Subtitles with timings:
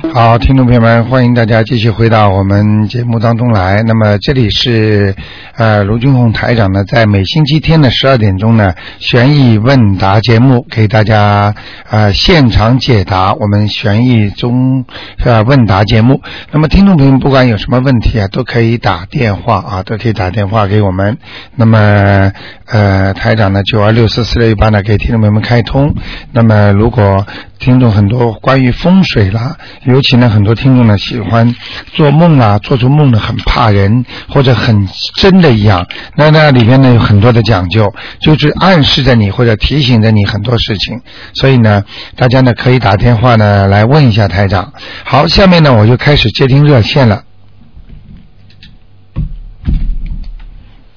[0.00, 3.82] 好，听众朋友们，欢迎大家继续回到我们节目当中来。
[3.82, 5.14] 那么这里是
[5.56, 11.52] 呃卢军红台长呢，在每星期天的十二点钟呢，悬疑问答节目给大家
[11.90, 14.84] 呃现场解答我们悬疑中
[15.24, 16.22] 呃问答节目。
[16.52, 21.18] 那么听众朋友不管有什么问题啊，都可以打电话啊，都可以打电话给我们。
[21.56, 22.32] 那么
[22.70, 25.94] 呃台长呢，九二六四四六一八呢，给听众朋友们开通。
[26.32, 27.26] 那么如果
[27.58, 31.54] 听众很多关于风水啦，尤其呢，很多听众呢喜欢
[31.94, 34.86] 做梦啊，做出梦呢很怕人或者很
[35.16, 35.86] 真的一样。
[36.14, 41.00] 那那里面呢有很多的讲究，就是暗示着你或者提醒着你很多事情。
[41.32, 41.82] 所以呢，
[42.16, 44.74] 大家呢可以打电话呢来问一下台长。
[45.04, 47.22] 好，下面呢我就开始接听热线了。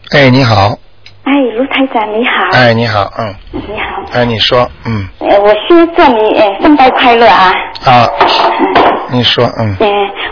[0.09, 0.77] 哎，你好。
[1.23, 2.57] 哎，卢台长你好。
[2.57, 3.35] 哎，你好，嗯。
[3.53, 4.01] 你好。
[4.13, 5.07] 哎，你说，嗯。
[5.19, 7.51] 呃，我先祝你哎圣诞快乐啊。
[7.85, 8.07] 啊。
[9.11, 9.75] 你说，嗯。
[9.79, 9.87] 呃，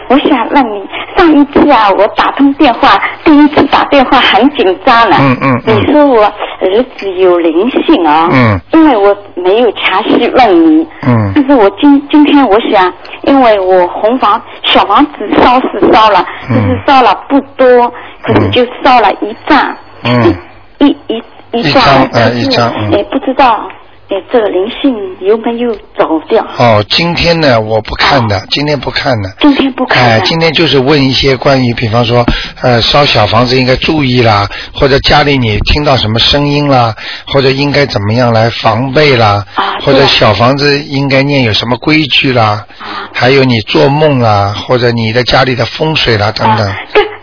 [0.10, 0.84] 我想问你，
[1.16, 5.16] 上一次啊，我打通电话，第一次打电话很紧张了。
[5.20, 5.76] 嗯嗯嗯。
[5.78, 8.28] 你说我儿子有灵性啊。
[8.32, 8.60] 嗯。
[8.74, 10.88] 因为我没有详细问你。
[11.04, 11.32] 嗯。
[11.36, 12.92] 但是我今今天我想，
[13.24, 19.76] 因为我红房小房子烧是烧了，嗯就是烧了不多，可是就烧了一丈。
[20.04, 20.36] 嗯。
[20.80, 23.68] 一一一一张张，呃一张嗯哎，不知道，
[24.10, 26.46] 哎，这个灵性有没有走掉？
[26.58, 29.30] 哦，今天呢我不看的，今天不看的。
[29.40, 30.22] 今天不看哎，了。
[30.22, 32.26] 今天就是问一些关于，比方说，
[32.62, 36.96] 呃，烧小房子应该注意啦，或者家里你听到什么声音啦，
[37.28, 46.74] 或者应该怎么样来防备啦，啊或者小房子应该念有什么规矩啦，啊还有你做梦啦，或者你的家里的风水啦等等。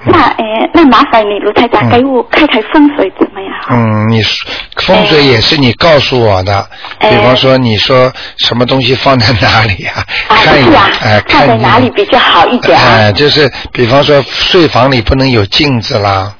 [0.08, 3.35] 那哎，那麻烦你卢台长嗯给我开开风水怎么样？
[3.68, 10.04] 嗯，你说风水也是你告诉我的，哎比方说你说什么东西放在哪里啊？
[10.28, 12.84] 啊，看一是啊，哎，看你哪里比较好一点啊？
[12.86, 16.32] 哎，就是比方说睡房里不能有镜子啦，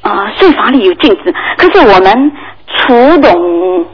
[0.00, 2.12] 啊，睡房里有镜子，可是我们
[2.66, 3.86] 厨笼、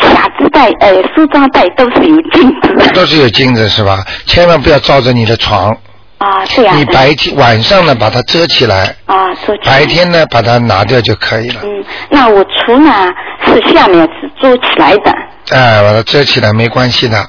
[0.00, 2.88] 匣子袋、呃梳妆袋都是有镜子的。
[2.94, 4.02] 都是有镜子是吧？
[4.26, 5.76] 千万不要照着你的床，
[6.20, 6.76] 啊，这样。
[6.78, 11.60] 你白天晚上呢把它遮起来，啊，做起来白天呢把它拿掉就可以了。
[11.64, 13.08] 嗯，那我除呢
[13.46, 15.10] 是下面是遮起来的。
[15.50, 17.18] 哎，把它遮起来没关系的。
[17.18, 17.28] 啊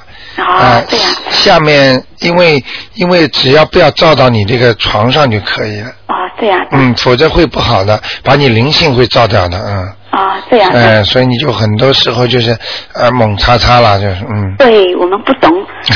[0.60, 1.06] 哎，这样。
[1.30, 2.62] 下面因为
[2.94, 6.60] 因为只要不要照到你这个床上就可以了，啊，这样。
[6.70, 9.92] 嗯，否则会不好的，把你灵性会照掉的，嗯。
[10.10, 10.70] 啊，这样。
[10.70, 12.54] 哎，所以你就很多时候就是
[12.94, 15.50] 呃猛叉叉了，就是嗯对我们不懂。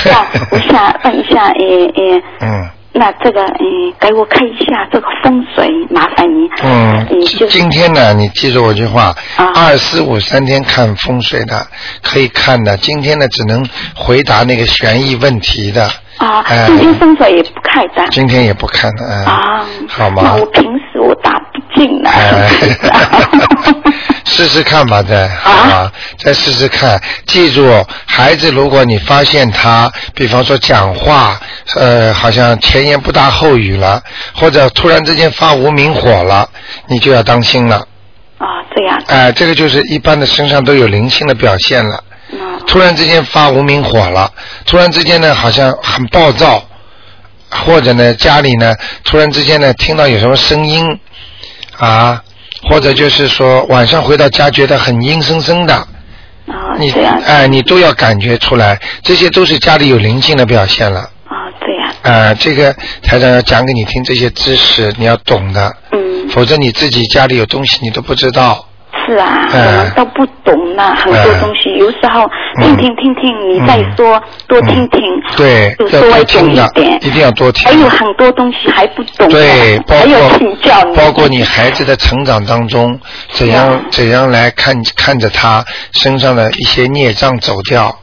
[0.07, 6.49] 那我想问一下，诶诶， 嗯那这个嗯，给我看一下这个风水，麻烦你。
[6.63, 11.67] 嗯你，就今天呢，你记住我句话，啊二四五三天看风水的
[12.03, 15.87] 可以看的，今天呢只能回答那个悬疑问题的，
[16.17, 18.09] 啊哎，今天风水也不看的。
[18.11, 20.23] 今天也不看的，嗯，啊，好吗？
[20.25, 20.96] 那我平时
[22.05, 22.49] 哎，
[24.25, 27.01] 试试看吧，再好吧，再试试看。
[27.27, 31.41] 记住，孩子，如果你发现他，比方说讲话，
[31.77, 34.03] 呃，好像前言不搭后语了，
[34.35, 36.49] 或者突然之间发无名火了，
[36.89, 37.77] 你就要当心了。
[38.39, 39.03] 啊，这样。
[39.07, 42.03] 哎、这个就是一般的身上都有灵性的表现了。
[42.33, 44.29] 嗯突然之间发无名火了，
[44.67, 46.65] 突然之间呢，好像很暴躁，
[47.49, 50.85] 或者呢，家里呢，突然之间呢，听到有什么声音
[51.79, 52.23] 啊，
[52.69, 56.93] 或者就是说晚上回到家觉得很阴森森的，啊，你。
[57.27, 61.01] 哎、你都要感觉出来，这些都是家里有灵性的表现了。
[61.01, 61.93] 啊，对呀。
[62.03, 62.73] 啊、这个
[63.03, 68.67] 台长要讲给你听这些知识，你要懂的，嗯，否则你自己家里有东西你都不知道。
[69.05, 72.29] 是啊，我哎们都不懂呢，很多东西，有时候
[72.61, 75.37] 听听听听，你再说，多听听，嗯。
[75.37, 76.99] 对，要多就稍微懂听的一点，。
[77.03, 77.69] 一定要多听。
[77.69, 82.99] 还有很多东西还不懂，对，包还有括请教你，包括你孩子的成长当中，
[83.31, 87.95] 怎样、啊怎样来看看着他身上的一些孽障走掉。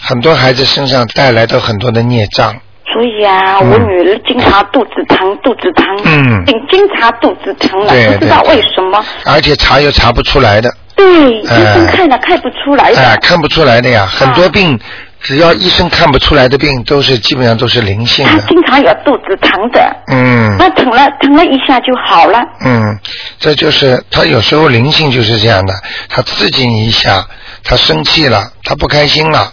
[0.00, 2.56] 很多孩子身上带来的很多的孽障，
[2.92, 9.04] 所以啊，嗯我女儿经常肚子疼，肚子疼，嗯经经常肚子疼了，对不知道为什么。
[9.24, 12.98] 而且查又查不出来的，对，医哎生看了看不出来的。
[13.00, 14.06] 哎、看不出来的呀。
[14.06, 14.78] 很多啊病，
[15.20, 18.32] 只要医生看不出来的病，都是基本上都是灵性的。
[18.32, 22.38] 她经常有肚子疼的，嗯那疼了疼了一下就好了。
[22.64, 22.98] 嗯，
[23.38, 25.74] 这就是他有时候灵性就是这样的，
[26.08, 27.24] 他刺激你一下，
[27.64, 29.52] 他生气了，他不开心了，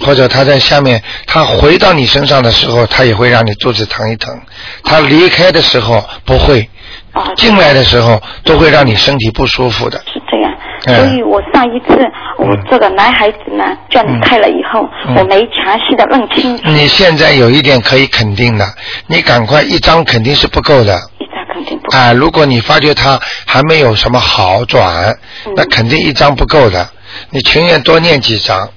[0.00, 4.40] 或者他在下面，他回到你身上的时候，他也会让你肚子疼一疼。
[4.84, 6.68] 他离开的时候不会，
[7.12, 9.98] 哦，进来的时候都会让你身体不舒服的。
[10.12, 10.52] 是这样。
[10.52, 11.96] 嗯所以我上一次
[12.38, 18.66] 我这个男孩子呢，叫你开了以后，嗯我没详细的问清楚，你现在有一点可以肯定的，
[19.06, 20.92] 你赶快一张肯定是不够的。
[21.20, 21.96] 一张肯定不够。
[21.96, 23.16] 啊、如果你发觉他
[23.46, 25.16] 还没有什么好转，
[25.46, 26.88] 嗯那肯定一张不够的。
[27.30, 28.68] 你情愿多念几张。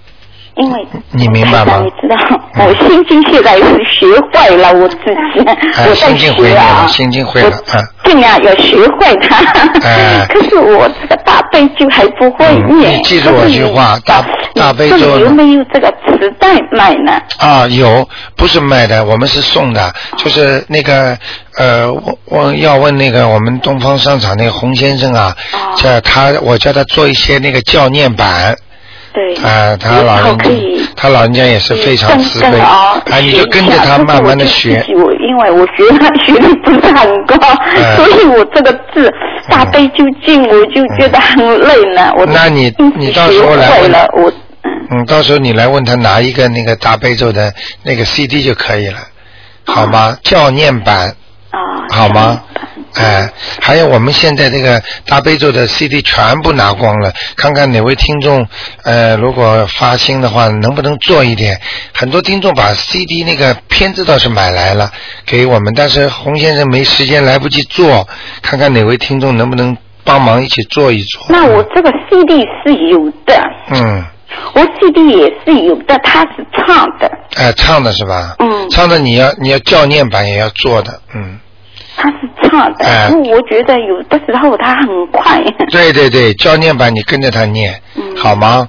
[0.57, 4.95] 因为你明白吗你知道，我心经现在是学坏了，我自
[5.35, 5.43] 己，
[5.75, 9.37] 哎我在心经会学啊了，心经会了我啊尽量要学会它。
[9.83, 12.93] 哎 可是我这个大悲咒还不会嗯念。
[12.97, 14.23] 你记住我句话大
[14.53, 17.19] 大悲咒有没有这个磁带卖呢？
[17.37, 21.17] 啊，有，不是卖的，我们是送的，就是那个
[21.57, 28.55] 呃，我我要问那个我们东方商场那个洪先生啊，哦叫他，我叫他做一些那个教念版。
[29.15, 29.33] 对。
[29.37, 30.37] 啊，他老人
[30.95, 37.35] 他老人家也是非常慈悲啊，你就跟着他慢慢的学我因为我学他学的不是很高，
[37.75, 39.11] 哎 所以我这个字
[39.49, 42.11] 大悲究竟我就觉得很累呢。
[42.17, 44.29] 我那你你到时候来我
[44.63, 47.53] 嗯嗯，到时候你来问他拿一个那个大悲咒的
[47.83, 48.97] 那个 CD 就可以了，
[49.65, 50.17] 好吗？
[50.23, 51.15] 教念版
[51.55, 52.41] 啊，好吗？
[52.95, 53.29] 哎，
[53.61, 58.45] 还有我们现在这个大悲咒的 CD 全部拿光了，看看哪位听众
[58.83, 61.59] 呃，如果发心的话，能不能做一点？
[61.93, 64.89] 很多听众把 CD 那个片子倒是买来了
[65.25, 68.07] 给我们，但是洪先生没时间，来不及做，
[68.41, 71.25] 看看哪位听众能不能帮忙一起做一做。
[71.29, 73.41] 那我这个 CD 是有的，
[73.71, 74.03] 嗯，
[74.53, 78.35] 我 CD 也是有的，他是唱的，哎，唱的是吧？
[78.39, 81.39] 嗯唱的你要你要教念版也要做的，嗯。
[81.97, 82.85] 它是唱的。
[82.85, 85.41] 哎因为我觉得有的时候他很快。
[85.71, 88.67] 对对对，教念版你跟着他念，嗯好吗？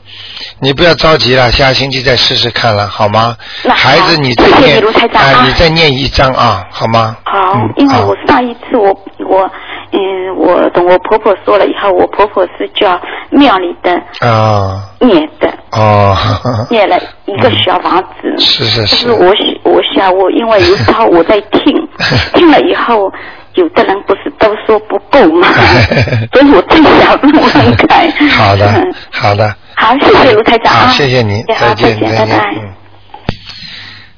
[0.61, 3.37] 你不要着急了，下星期再试试看了，好吗？
[3.64, 7.17] 那好孩子，你再谢谢念你卢台长啊，啊你再念一张啊，好吗？
[7.25, 8.88] 好嗯，好因为我上一次我
[9.29, 9.50] 我
[9.93, 13.00] 嗯，我等我婆婆说了以后，我婆婆是叫
[13.31, 13.93] 庙里的
[14.27, 16.17] 啊念的，哦，
[16.71, 18.35] 念了一个小房子。
[18.38, 21.75] 是是可是是我想我想我因为有时候我在听，
[22.35, 23.11] 听了以后，
[23.55, 25.49] 有的人不是都说不够吗，
[26.32, 28.11] 所以我最想问问看。
[28.31, 32.55] 好的嗯好的，好，谢谢卢台长啊，好，谢谢你，再见见，再见，拜拜。
[32.56, 32.73] 嗯。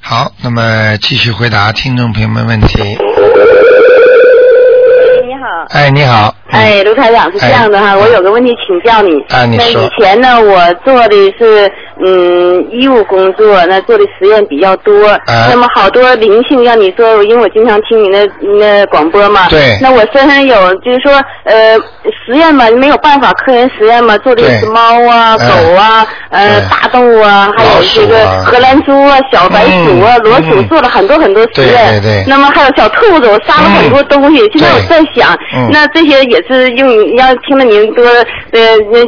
[0.01, 2.97] 好，那么继续回答听众朋友们问题。
[5.71, 6.29] 哎，你好。
[6.29, 9.11] 嗯哎，卢台长是这样的哈，哎我有个问题请教你。
[9.29, 11.71] 那啊你说以前呢，我做的是
[12.05, 15.09] 嗯医务工作，那做的实验比较多。
[15.09, 18.27] 啊那么好多灵性，让你说，因为我经常听你那
[18.59, 19.49] 那广播嘛。
[19.49, 21.13] 对那我身上有，就是说
[21.45, 21.77] 呃
[22.27, 31.93] 实验嘛，没有办法科研实验嘛，做的是猫啊、哎狗啊、呃大动物啊，还有这个啊荷兰猪啊、小白鼠啊、嗯裸鼠，嗯做了很多很多实验。
[31.93, 34.39] 对对对那么还有小兔子，我杀了很多东西。
[34.53, 38.05] 现在我在想，嗯那这些也是用要听了您多
[38.53, 38.61] 呃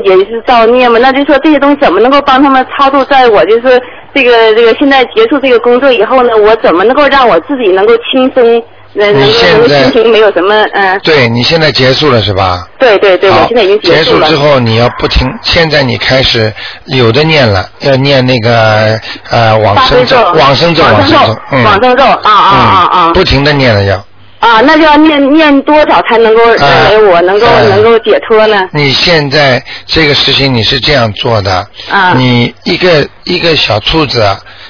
[0.04, 0.98] 也是造孽嘛？
[1.00, 3.04] 那就说这些东西怎么能够帮他们超度？
[3.04, 3.80] 在我就是
[4.14, 8.62] 这个这个现在结束这个工作以后呢，我怎么能够让我自己能够轻松？
[8.96, 12.66] 呃，能够你现能够在心情没有什么嗯、对你现在结束了是吧？
[12.76, 14.26] 对对对，我，现在已经结束了。
[14.26, 16.52] 之后你要不停，现在你开始
[16.86, 18.98] 有的念了，要念那个
[19.30, 24.04] 呃往生咒往生咒、往往生咒，嗯，往生咒啊啊啊啊嗯，不停的念了要。
[24.40, 24.60] 啊！
[24.62, 28.68] 那就要念念多少才能够认为我能够哎能够解脱呢？
[28.72, 34.24] 你现在这个事情你是这样做的，啊你一个一个小兔子，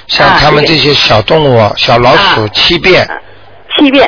[0.07, 3.07] 像啊他们这些小动物、小老鼠啊七遍，
[3.77, 4.07] 七遍。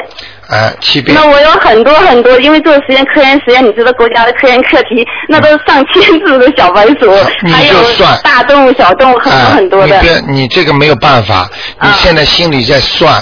[0.50, 1.26] 啊，七遍那。
[1.26, 7.10] 我有很多很多，因为做实验科研实验，你知道国家的科研课题，那都是上千字的小白鼠，
[7.42, 10.08] 你还有就算大动物、小动物很多啊，很多的你。
[10.08, 11.50] 别，你这个没有办法，
[11.82, 13.16] 你啊现在心里在算，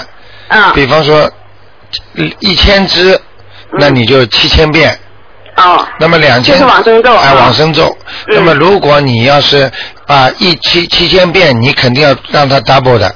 [0.48, 1.30] 啊比方说
[2.40, 3.18] 一千只，
[3.78, 4.98] 那你就七千遍。
[5.56, 7.86] 哦那么两千就是往生咒哎，啊往生咒。
[8.26, 9.70] 嗯那么如果你要是
[10.06, 13.14] 啊一七七千遍，你肯定要让它 double 的。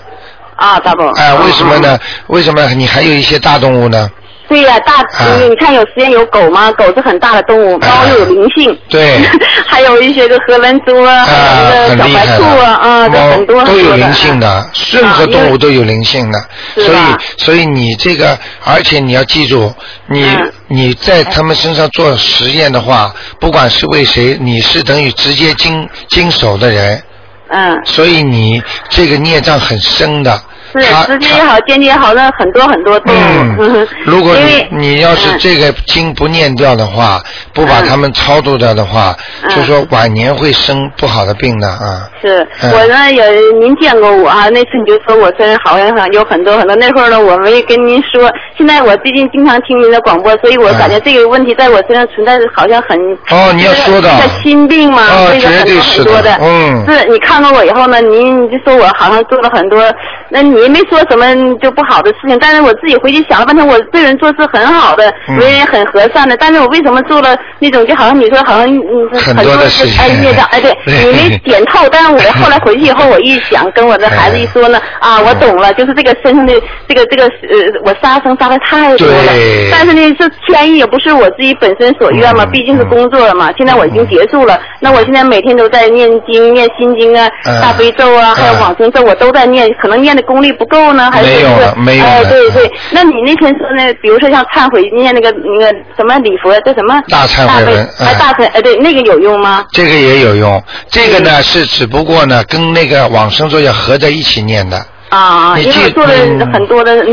[0.57, 1.15] 啊，double。
[1.17, 1.83] 哎，为什么嗯？
[1.83, 1.99] 呢？
[2.29, 4.11] 为什么你还有一些大动物呢？
[4.49, 6.71] 对呀、大啊你看有实验有狗吗？
[6.73, 8.79] 狗是很大的动物，哎猫又有灵性。
[8.89, 9.19] 对
[9.67, 16.39] 还有一些个荷兰猪啊，那个小白兔啊，啊，这猫很多都有灵性的，任何动物都有灵性的，
[16.75, 16.99] 所以
[17.39, 19.73] 所以你这个，而且你要记住，
[20.09, 27.03] 你嗯你在他们身上做实验的话，不管是为谁，你是等于直接经经手的人，
[27.51, 30.41] 嗯所以你这个孽障很深的。
[30.73, 33.19] 是他直接也好，间接也好，那很多很多动物。
[33.61, 37.21] 嗯， 如果你你要是嗯这个经不念掉的话，
[37.53, 42.09] 不把他们超度掉的话，嗯就说晚年会生不好的病的啊。
[42.23, 43.25] 是嗯我呢也
[43.61, 44.49] 您见过我啊？
[44.49, 48.31] 那次你就说我身上好像有很多很多，那会儿呢我没跟您说。
[48.57, 52.99] 现在我最近经常听您的广播，所以我感觉这个问题在我身上存在的好像很
[53.31, 59.83] 哦你要说的这个心病嘛，哦这个很多很多的嗯是你看到我以后呢，您你就说我好像做了很多，
[60.31, 61.27] 那你也没说什么
[61.59, 65.39] 就不好的事情，但是我自己回去想了半天，我对人做事很好的，嗯。
[65.39, 76.53] 为人很和善的，但是我为什么做了那种就好像你说好像嗯很很多事情哎孽障哎 对，你没点透，但是我 后来回去以后，我一想，跟我的孩子一说呢，啊，我懂了，就是这个身上的
[76.89, 79.33] 这个这个呃，我杀生杀的太多了，
[79.71, 83.51] 但是呢，这天意也不是我自己本身所愿嘛，嗯毕竟是工作了嘛。
[83.57, 87.61] 现在我已经结束了，那我现在每天都在念经、念心经啊、嗯。
[87.61, 91.75] 大悲咒啊，还有嗯往生咒，我都在念，可能念的功力不够呢，还是没有了。
[91.77, 92.67] 没有哎，对对。
[92.67, 97.01] 嗯，那你那天说那，比如说像忏悔念那个那个什么礼佛叫什么？
[97.09, 98.15] 大忏悔文嗯哎。
[98.19, 99.65] 大忏哎对，那个有用吗？
[99.73, 104.85] 这个也有用，这个嗯呢是只不过呢跟那个往生咒要合在一起念的。
[105.09, 106.53] 啊，你记因为做了嗯。
[106.53, 107.11] 很多的 不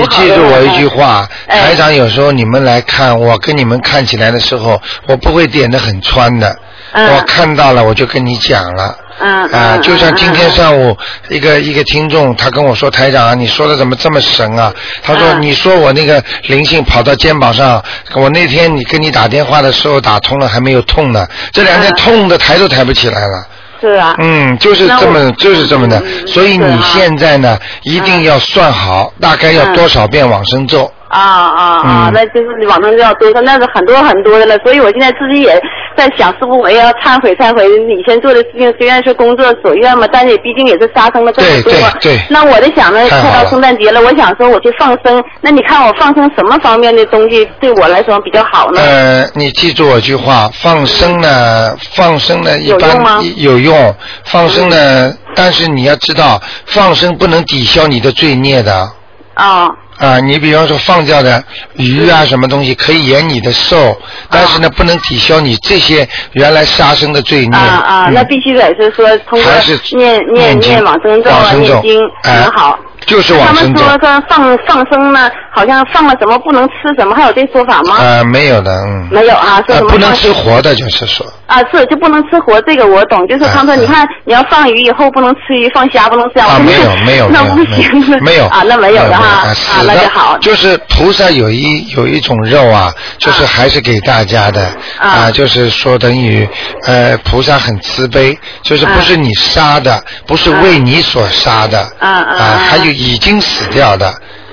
[0.00, 1.60] 你记住我一句哎话，哎。
[1.60, 6.56] 台长有时候你们来看我跟你们看起来的时候，我不会点的很穿的，
[6.92, 7.06] 嗯。
[7.14, 8.96] 我看到了我就跟你讲了。
[9.18, 10.96] 嗯啊，嗯就像今天嗯上午
[11.28, 14.72] 一个一个听众，他跟我说台长啊，你说的怎么这么神啊？
[15.02, 17.82] 他说嗯你说我那个灵性跑到肩膀上，
[18.14, 23.46] 我那天你跟你打电话的时候打通了还没有痛呢，这两天嗯痛的抬都抬不起来了。
[23.78, 30.90] 是啊，嗯，就是这么就是这么的，嗯所以你现在呢一定要算好，大概要嗯多少遍往生咒。
[31.08, 32.12] 啊啊啊嗯！
[32.12, 34.58] 那就是你往生就要多少，那是很多很多的了。
[34.64, 35.54] 所以我现在自己也
[35.96, 37.66] 在想，是不是我也要忏悔忏悔？
[37.66, 41.72] 以前做的事情虽然是工作所愿嘛，但是也毕竟也是杀生了这么多。
[41.72, 45.22] 对对对那我在想呢，快到圣诞节了，我想说我去放生。
[45.40, 48.80] 那你看我放生什么方面的东西对我来说比较好呢？
[48.80, 58.88] 呃，你记住我句话，放生呢，放生呢一般有用吗有用，放生呢，但是你要知道，放生不能抵消你的罪孽的。
[59.34, 61.42] 啊啊，你比方说放掉的
[61.74, 63.96] 鱼啊，什么东西可以延你的寿，
[64.30, 67.58] 但是呢，不能抵消你这些原来杀生的罪孽。
[67.58, 68.04] 啊啊！
[68.08, 69.52] 嗯那必须得是说通过
[69.92, 72.78] 念念念往生咒啊，念经哎很好。
[73.04, 73.82] 就是他们往生咒。
[73.84, 77.96] 说说放放生呢，好像放了什么不能吃什么，还有这说法吗？
[78.00, 79.08] 呃，没有的，嗯。
[79.12, 81.24] 没有啊，说呃什，么放不能吃活的，就是说。
[81.46, 83.24] 啊，是就不能吃活，这个我懂。
[83.28, 86.46] 就是他说，嗯你看你要放鱼以后不能吃鱼，放虾不能吃虾。
[86.46, 88.20] 啊，没有没有 那不行。
[88.22, 89.52] 没有啊，那没有的哈
[89.86, 90.38] 那就好。
[90.38, 94.66] 就是菩萨有一有一种肉啊，就是还是给大家的
[94.98, 96.48] 啊啊，就是说等于
[96.84, 104.12] 呃菩萨很慈悲，就是不是你杀的，不是为你所杀的啊啊，还有已经死掉的。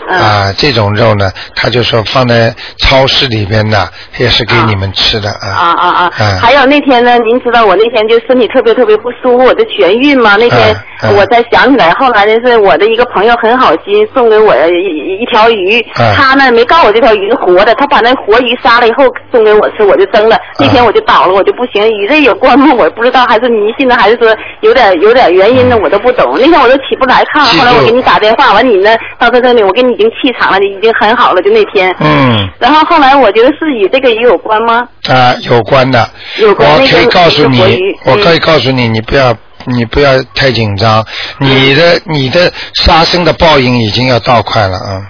[0.09, 5.47] 嗯啊，这种肉呢，他就说放在超市里边呢，也是给你们吃的啊。
[5.49, 6.11] 啊啊啊！
[6.19, 10.35] 嗯还有那天呢，您知道我那天就身体特别特别不舒服，我的眩晕嘛。
[10.35, 10.75] 那天
[11.15, 20.37] 我才想起来，后来呢是我的一个朋友很好心送给我一一条鱼，嗯他呢没告诉我这条鱼是活的，他把那活鱼杀了以后送给我吃，我就蒸了。
[20.59, 22.73] 那天我就倒了，我就不行，与这有关吗？
[22.73, 25.77] 我不知道，还是迷信呢，还是说有点有点原因呢？
[25.81, 26.35] 我都不懂。
[26.39, 31.95] 那天我都起不来炕，后来我给你打电话，完你呢到他这里，我给你已经气场了，你已经很好了，就那天。
[31.99, 34.87] 嗯然后后来我觉得是与这个鱼有关吗？
[35.09, 36.09] 啊，有关的。
[36.41, 37.61] 我可以告诉你
[38.05, 39.35] 我嗯可以告诉你，你不要，
[39.65, 41.05] 你不要太紧张。
[41.39, 45.01] 你的你的杀生的报应已经要到快了啊，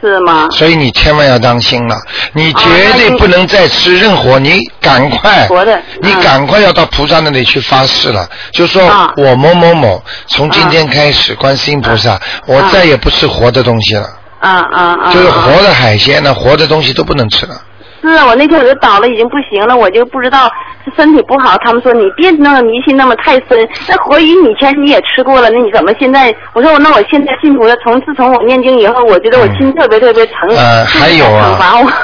[0.00, 0.48] 是吗？
[0.50, 1.96] 所以你千万要当心了。
[2.32, 2.64] 你绝
[2.96, 14.08] 对不能再吃任何，你赶快活的，你嗯赶快要到菩萨那里去发誓了，就说啊我某某某从今天开始，观世音菩萨，我啊再也不吃活的东西了，
[14.42, 15.12] 啊啊啊！
[15.12, 17.54] 就是啊活的海鲜呢，活的东西都不能吃了。
[18.02, 20.50] 是啊，我那天我就倒了，已经不行了，我就不知道
[20.84, 21.56] 是身体不好。
[21.64, 23.68] 他们说你别那么迷信那么太深。
[23.86, 26.34] 那活鱼你以前你也吃过了，那你怎么现在？
[26.52, 30.48] 我说我那我现在信徒了，从自从我念经以后，我觉得我心特别特别诚。
[30.56, 31.56] 呃，还有啊，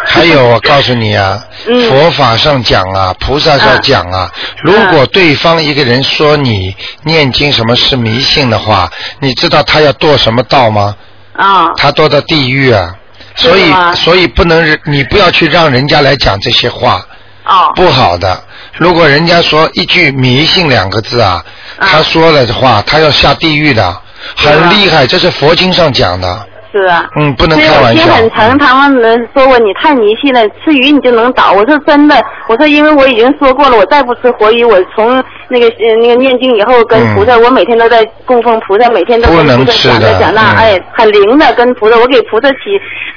[0.04, 4.30] 还有，我告诉你啊， 嗯佛法上讲啊，菩萨上讲啊，
[4.62, 10.94] 如果对方一个人说你念经什么是迷信的话，你知道他要堕什么道吗？
[11.38, 12.94] 啊他堕到地狱啊！
[13.36, 17.00] 所以，所以不能，你不要去让人家来讲这些话，
[17.44, 18.44] 哦不好的。
[18.76, 21.44] 如果人家说一句迷信两个字啊，
[21.78, 23.96] 他说了的话，他要下地狱的，
[24.36, 26.47] 很厉害，这是佛经上讲的。
[26.70, 27.08] 是啊。
[27.16, 28.02] 嗯，不能所以我开玩笑。
[28.02, 31.52] 心很疼，他们人说我你太迷信了，吃鱼你就能倒。
[31.52, 32.16] 我说真的，
[32.48, 42.56] 我说因为我已经说过了，我再不吃活鱼，我从那个呃那个念经以后跟菩萨，我每天都在供奉菩萨，每天都嗯不跟菩萨讲的着讲那，嗯哎，很灵的跟菩萨，我给菩萨起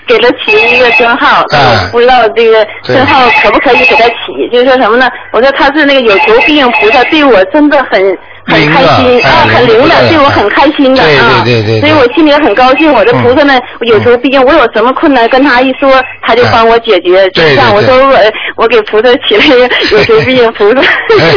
[0.07, 5.09] 给他起一个称号，但哎我不知道这个对称号可不可以给他起，就是说什么呢？
[5.33, 8.17] 我说他是那个有求必应菩萨，对我真的很。
[8.51, 12.91] 很灵开心啊，很灵的，对我很开心的对啊，对对所以我心里也很高兴。
[12.91, 15.89] 我的菩萨呢，有时候，毕竟，我有什么困难跟他一说，
[16.21, 17.29] 他就帮我解决。
[17.31, 18.17] 就像我说我
[18.57, 20.81] 我给菩萨起了一个有求必应菩萨，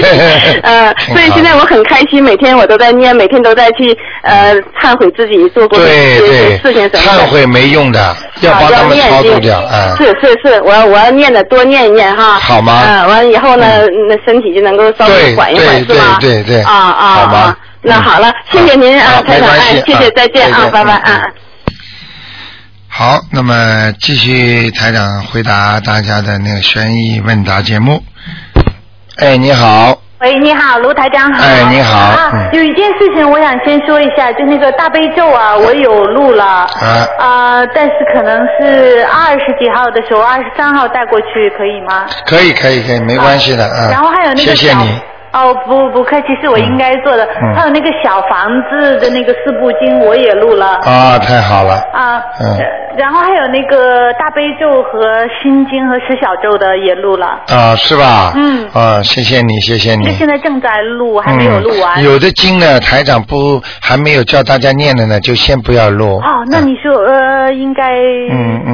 [0.62, 7.24] 呃，所以现在我很开心，每天我都在念，每天都在去呃忏悔自己做过的一些事情什么的。
[7.24, 9.94] 忏悔没用的，要啊帮他们念经超度掉，啊。
[9.96, 12.34] 是是是，我要我要念的多念一念哈。
[12.38, 13.66] 好吗嗯，完了以后呢，
[14.08, 16.18] 那身体就能够稍微对缓一缓，对是吗？
[16.20, 17.58] 对对对啊啊好吗啊！
[17.82, 21.22] 那嗯好了，谢谢您啊，台长，哎，谢谢啊，再见啊，拜拜嗯啊。
[22.88, 28.02] 好，那么继续台长回答大家的那个悬疑问答节目。
[29.16, 31.44] 哎，你好，喂，你好，卢台长好。
[31.44, 36.42] 哎你好啊，嗯有一件事情我想先说一下，就那个大悲咒啊，我有录了。
[36.42, 42.06] 啊啊，但是可能是二十几号的时候，二十三号带过去可以吗？
[42.24, 43.90] 可以可以可以，没关系的，啊。
[43.90, 44.98] 然后还有那个小谢谢你。
[45.34, 47.24] 哦，不不客气，是我应该做的。
[47.24, 50.78] 嗯还有那个小房子的那个四部经我也录了。
[50.84, 51.74] 啊，太好了。
[51.92, 52.64] 啊，嗯呃
[52.96, 57.26] 然后还有那个大悲咒和心经和十小咒的也录了。
[57.48, 58.32] 啊，是吧？
[58.36, 60.06] 嗯啊，谢谢你，谢谢你。
[60.06, 62.00] 那现在正在录，还没有录完。
[62.00, 62.04] 嗯。
[62.04, 66.18] 有的经呢，台长不还没有叫大家念的呢，就先不要录。
[66.18, 67.90] 哦，那你说呃，应该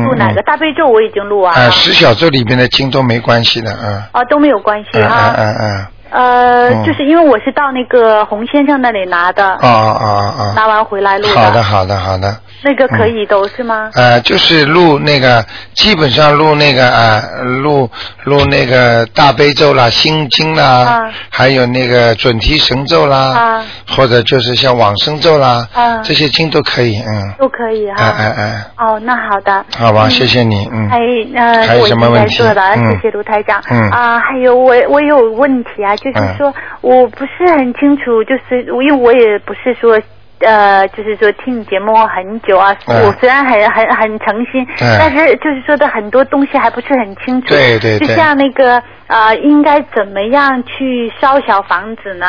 [0.04, 0.40] 录哪个？
[0.42, 1.66] 嗯大悲咒我已经录完了。
[1.66, 4.04] 啊，十小咒里面的经都没关系的，啊。
[4.12, 5.34] 哦，都没有关系嗯哈。
[5.34, 5.86] 嗯嗯嗯。
[6.10, 10.06] 呃，嗯就是因为我是到那个洪先生那里拿的，啊啊
[10.38, 10.52] 啊！
[10.56, 11.34] 拿完回来录的。
[11.34, 12.36] 好的，好的，好的。
[12.62, 13.90] 那个可以都是吗？
[13.94, 17.22] 呃，就是录那个，基本上录那个啊、
[17.62, 17.88] 录
[18.24, 28.14] 录那个大悲咒啦、心经啦，啊还有那个准提神咒啦，啊或者就是像往生咒啦，啊这些经都可以，嗯，都可以哎哈。
[28.18, 29.64] 哎哎，哦，那好的。
[29.76, 30.98] 好吧，嗯谢谢你，嗯，还
[31.34, 33.62] 呃，还有我已经什么问题在做的，嗯谢谢卢台长。
[33.70, 39.98] 嗯啊，还有我我有问题啊，就是嗯说我不是很清楚，就是因为我也不是说。
[40.40, 47.48] 呃，就是说听你节目很久啊，嗯我虽然很很很诚心，嗯但是就是说的很多东西还不是很清楚。
[47.48, 52.26] 对对对就像那个呃，应该怎么样去烧小房子呢？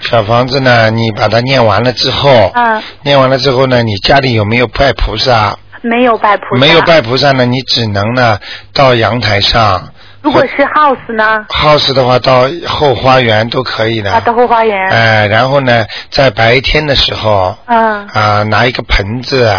[0.00, 5.56] 小房子呢，你把它念完了之后，嗯，念完了之后呢，你家里有没有拜菩萨？
[5.80, 6.60] 没有拜菩萨。
[6.60, 8.38] 没有拜菩萨呢，你只能呢
[8.74, 9.88] 到阳台上。
[10.20, 14.12] 如果是 house 呢？house 的话，到后花园都可以的。
[14.12, 14.76] 啊，到后花园。
[14.90, 18.06] 哎、然后呢，在白天的时候嗯。
[18.08, 19.56] 啊、拿一个盆子，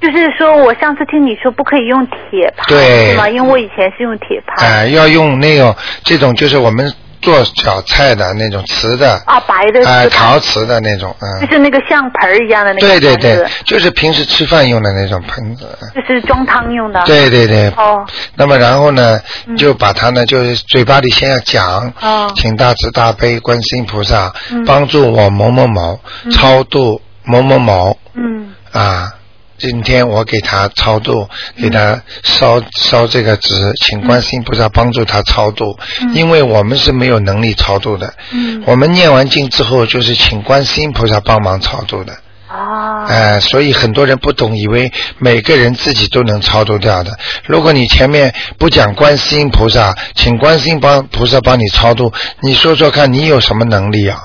[0.00, 3.28] 就是说我上次听你说不可以用铁盘，对是吗？
[3.28, 4.66] 因为我以前是用铁盘。
[4.66, 5.74] 哎、要用那种
[6.04, 15.66] 这种就是我们做小菜的那种瓷的，啊，白的哎、瓷盘陶瓷的那种，嗯，就是那个像盆儿一样的那个对对对，就是平时吃饭用的那种盆子。
[16.08, 17.02] 就是装汤用的。。
[17.04, 17.68] 对对对。
[17.76, 18.06] 哦。
[18.34, 29.12] 那么然后呢，嗯就把它呢，就是嘴巴里先要讲，哦请大慈大悲观世音菩萨、嗯帮助我某某某、嗯超度某某某嗯啊。
[29.60, 38.12] 今天我给他超度，给嗯他烧烧这个纸，请观世音菩萨帮助他超度，嗯因为我们是没有能力超度的。
[38.32, 38.62] 嗯。
[38.66, 42.12] 我们念完经之后，就是请观世音菩萨帮忙超度的。
[42.48, 43.04] 啊。
[43.06, 47.18] 哎、所以很多人不懂，以为每个人自己都能超度掉的。
[47.44, 54.18] 如果你前面不讲观世音菩萨，请观世音帮菩萨帮你超度，你说说看你有什么能力啊？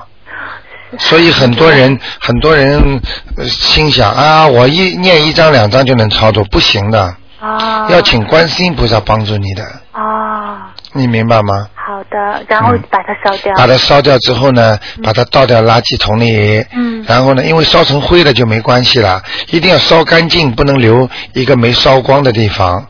[1.00, 3.00] 所以很多人很多人
[3.38, 7.88] 呃心想啊，我一念一张两张就能操作，不行的，啊。
[7.90, 10.58] 要请观世音菩萨帮助你的，哦，
[10.94, 11.68] 你明白吗？
[11.76, 13.54] 好的，然后嗯把它烧掉。
[13.56, 16.66] 把它烧掉之后呢，把它倒掉垃圾桶里。
[16.74, 22.88] 嗯然后呢，因为烧成灰了就没关系了，一定要烧干净，不能留一个没烧光的地方。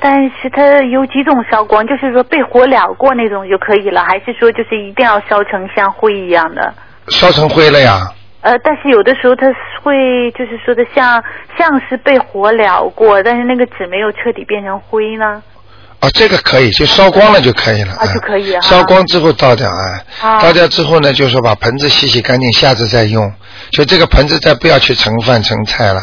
[0.00, 6.72] 但是它有几种烧光，就是说被火燎过那种就可以了，还是说就是一定要烧成像灰一样的？
[7.10, 8.10] 烧成灰了呀，
[8.42, 9.46] 呃，但是有的时候它
[9.82, 11.22] 会就是说的像
[11.56, 15.42] 像是被火燎过，但是那个纸没有彻底变成灰呢。
[16.00, 17.92] 啊，这个可以，就烧光了就可以了。
[17.94, 19.82] 啊就可以啊烧光之后倒掉啊，
[20.22, 23.32] 啊倒掉之后呢，就是说把盆子洗洗干净，下次再用。
[23.72, 26.00] 就这个盆子再不要去盛饭盛菜了，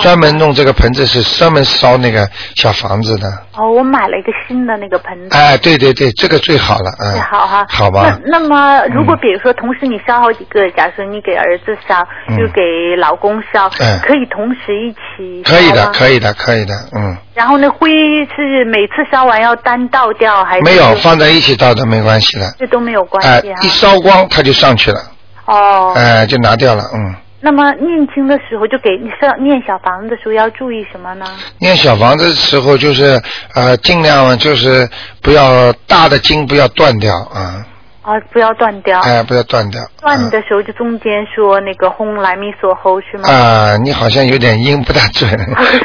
[0.00, 3.28] 专门弄这个盆子是专门烧那个小房子的。
[3.54, 5.36] 哦，我买了一个新的那个盆子。
[5.36, 7.12] 哎，对对对，这个最好了，嗯。
[7.12, 8.18] 最好哈，好吧。
[8.26, 12.60] 那那么，如果嗯比如说同时你烧好几个，假如说你给儿子烧，嗯就给
[12.98, 17.88] 老公烧，嗯可以同时一起烧可以的，可以的，可以的，嗯，然后呢，灰
[18.36, 20.62] 是每次烧完要单倒掉还是？
[20.62, 25.00] 没有放在一起倒的没关系的，这都没有关哎系啊。，一烧光它就上去了，
[25.46, 25.92] 哦。
[25.94, 27.14] 哎，就拿掉了，嗯。
[27.40, 31.24] 那么念经的时候，就给你烧念小房子的时候要注意什么呢？
[31.60, 33.22] 念小房子的时候，就是
[33.54, 34.88] 呃，尽量就是
[35.22, 37.64] 不要大的经不要断掉啊，
[38.02, 38.98] 啊，不要断掉。
[39.02, 39.80] 哎，不要断掉。
[40.00, 43.30] 断的时候就中间说那个轰来咪嗦吼是吗？
[43.30, 45.30] 啊，你好像有点音不大准。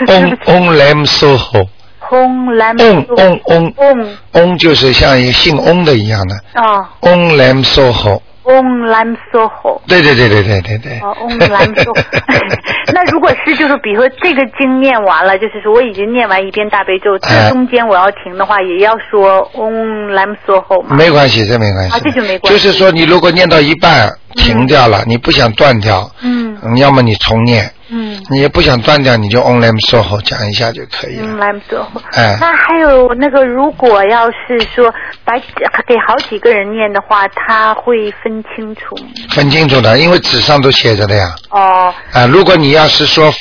[0.08, 1.70] 嗡嗡 lam so ho，轰
[2.56, 8.22] 来咪嗡嗡嗡嗡嗡就是像一个姓嗡的一样的，啊，嗡 lam so ho。
[8.46, 9.82] 嗡来咪嗦吼。
[9.88, 11.00] 对对对对对对对。
[11.00, 11.98] 哦，嗡来咪嗦。
[12.94, 20.94] 那如果是就是比如说这个经念完了，就是说我已经念完一遍大悲咒，哎这中间我要停的话，也要说嗡来咪嗦吼吗？
[20.98, 21.96] 没关系，这没关系。
[21.96, 28.22] 啊这就没关系就是说，你如果念到一半停掉了，你不想断掉，嗯嗯要么你重念，嗯。
[28.32, 31.28] 你也不想断掉，你就 on lam so ho 讲一下就可以了。
[31.28, 31.86] on lam，soho。
[32.14, 34.92] 哎那还有那个，如果要是说
[35.24, 35.34] 把
[35.88, 39.12] 给好几个人念的话，他会分清楚吗？
[39.30, 41.36] 分清楚的，因为纸上都写着的呀。
[41.50, 43.32] 哦，啊，如果你要是说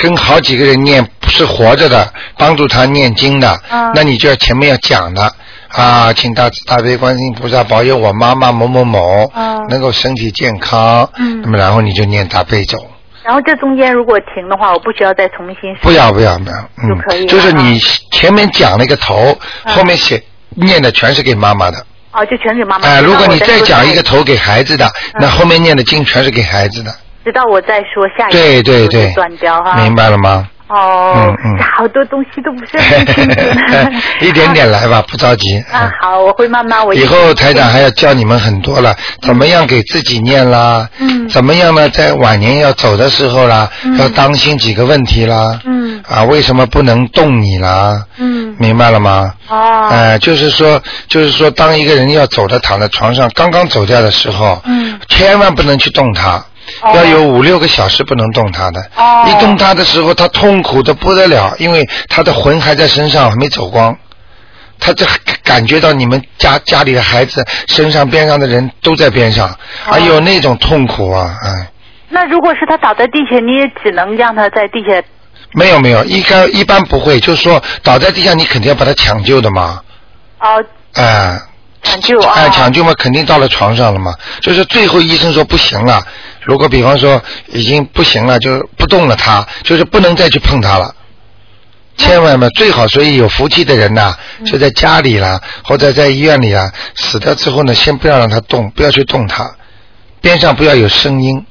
[0.00, 5.32] 跟好几个人念，不是活着的，帮助他念经的，嗯那你就要前面要讲的
[5.68, 11.08] 啊，请大慈大悲观世音菩萨保佑我妈妈某某某、嗯能够身体健康。
[11.16, 12.78] 嗯那么然后你就念大悲咒。
[13.24, 17.78] 然后这中间如果停的话，我不需要再重新不要不要不要，嗯，就可以了就是你
[18.10, 21.78] 前面讲了一个头，嗯后面写念的全是给妈妈的。
[22.12, 22.86] 哦，就全给妈妈。
[22.86, 26.94] 哎、如果你再讲一个头，头给孩子的，那后面念的经全是给孩子的。
[27.24, 29.82] 直到我再说下一个，对对对断掉哈。
[29.82, 30.48] 明白了吗？
[30.74, 33.40] 哦，嗯嗯好多东西都不是很清楚。
[34.26, 35.58] 一点点来吧，不着急。
[35.70, 36.84] 啊，好，我会慢慢。
[36.84, 40.88] 我以后台长还要教你们很多了，怎么样给自己念啦？
[40.98, 41.88] 嗯怎么样呢？
[41.90, 45.58] 在晚年要走的时候啦，嗯要当心几个问题啦。
[45.64, 48.02] 嗯啊，为什么不能动你啦？
[48.18, 49.32] 嗯明白了吗？
[49.48, 56.42] 哦呃，就是说，就是说，当一个人要走的躺在床上，刚刚走掉的时候，嗯千万不能去动他。
[56.82, 63.96] 哦要有五六个小时不能动他的，哦一动他的时候，他痛苦的不得了，因为他的魂还在身上，还没走光。
[64.80, 65.06] 他这
[65.44, 71.70] 感觉到你们家家里的孩子身上边上的人都在边上，哎呦那种痛苦啊，哎，
[72.08, 75.02] 那如果是他倒在地下，你也只能让他在地下。
[75.52, 79.80] 没有没有，一般一般不会，就是说倒在地下，你肯定要把他抢救的嘛，
[80.40, 81.40] 哦，哎、
[81.82, 82.32] 抢救啊。
[82.34, 84.12] 哎，抢救嘛，肯定到了床上了嘛。
[84.40, 86.04] 就是最后医生说不行了，
[86.44, 90.94] 如果比方说已经不行了，就不动了它，就是不能再去碰它了。
[91.96, 99.56] 千万嘛，最好所以有福气的人呐，嗯就在家里啦，或者在医院里啊，死掉之后呢，先不要让他动，不要去动它，
[100.20, 101.46] 边上不要有声音。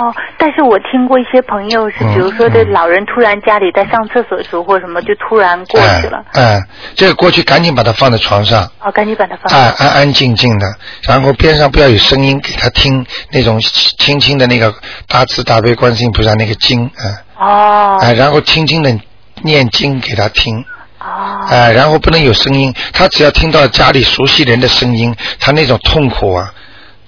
[0.00, 6.24] 哦，但是我听过一些朋友是，嗯比如说这嗯老人突然家里在上厕所的时候或者什么，就突然过去了。
[6.32, 6.60] 哎、哎
[6.94, 9.52] 这个过去赶紧把它放在床上，哦，赶紧把它放。
[9.52, 10.66] 哎，安安静静的，
[11.02, 14.74] 然后边上不要有声音，给他听那种轻轻的那个
[15.06, 17.04] 大慈大悲观世音菩萨那个经，啊、
[17.36, 17.98] 哦。
[18.00, 18.98] 哎，然后轻轻的
[19.42, 20.64] 念经给他听，
[20.98, 21.44] 哦。
[21.50, 26.50] 哎，然后不能有声音，他只要听到家里熟悉人的声音，他那种痛苦啊，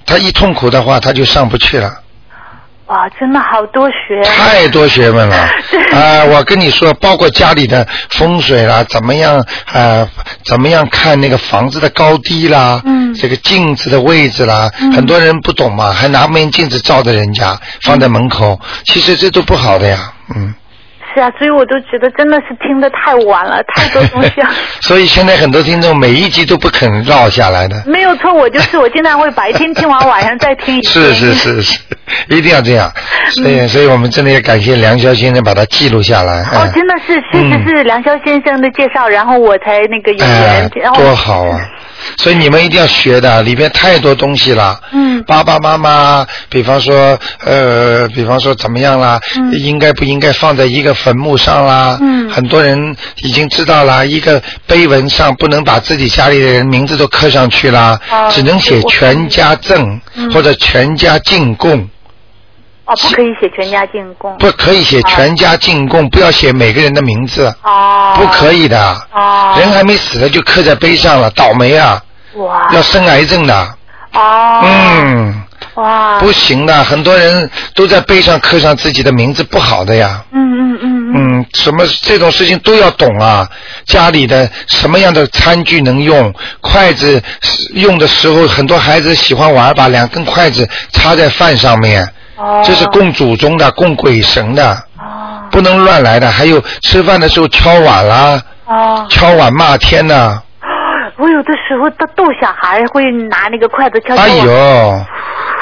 [0.05, 1.90] 他一痛苦的话，他就上不去了。
[2.92, 4.20] 哇，真的好多学。
[4.22, 5.35] 太多学问了
[5.96, 10.07] 啊、我跟你说，包括家里的风水啦，怎么样啊、
[10.44, 20.55] 怎么样看那个房子的高低啦，嗯这个镜子的位置啦，嗯很多人不懂嘛，还拿面镜子照着人家放在门口，其实这都不好的呀，嗯。
[21.14, 24.48] 是啊，所以我都觉得真的是听的太晚了，太多东西了。
[24.81, 27.83] 所以现在很多听众每一集都不肯绕下来的。
[27.87, 30.92] 没有错，我就是我经常会白天听完，晚上再听一遍。
[30.92, 31.79] 是是是是，
[32.29, 32.90] 一定要这样。
[33.31, 36.42] 所以，所以我们真的要感谢梁霄先生把它记录下来。
[36.42, 41.61] 哦哎，真的是，确实是梁霄先生的介绍，然后我才那个有哎缘，然，后多好啊！
[42.17, 44.81] 所以你们一定要学的，里边太多东西了。
[44.93, 51.97] 嗯爸爸妈妈，比方说，呃，比方说怎么样啦，嗯应该不应该放在一个坟墓上啦？
[52.01, 61.88] 嗯很多人已经知道啦，一个碑文上不能把自己家里的人名字都刻上去啦，哦只能写全家赠、嗯或者全家进贡。
[62.94, 64.37] 不可以写全家进贡。
[64.38, 68.14] 不可以写全家进贡，不要写每个人的名字，哦。
[68.16, 68.78] 不可以的。
[69.12, 69.55] 哦。
[69.59, 72.02] 人还没死呢，就刻在碑上了，倒霉啊！
[72.37, 72.68] 哇。
[72.72, 73.74] 要生癌症的。
[74.12, 74.61] 哦。
[74.64, 75.42] 嗯。
[75.74, 76.18] 哇。
[76.20, 80.22] 不行的，很多人都在碑上刻上自己的名字，不好的呀。
[80.33, 81.12] 嗯嗯嗯嗯。
[81.14, 83.48] 嗯，什么这种事情都要懂啊！
[83.87, 86.33] 家里的什么样的餐具能用？
[86.61, 87.22] 筷子
[87.74, 92.07] 用的时候，很多孩子喜欢玩，把两根筷子插在饭上面。
[92.42, 92.62] 哦。
[92.64, 94.72] 这是供祖宗的，供鬼神的。
[94.98, 95.48] 哦。
[95.50, 96.28] 不能乱来的。
[96.28, 98.42] 还有吃饭的时候敲碗啦。
[98.66, 99.07] 哦。
[99.09, 100.42] 敲碗骂天呐。
[101.18, 105.05] 我有的时候逗逗小孩，会拿那个筷子敲敲哎呦，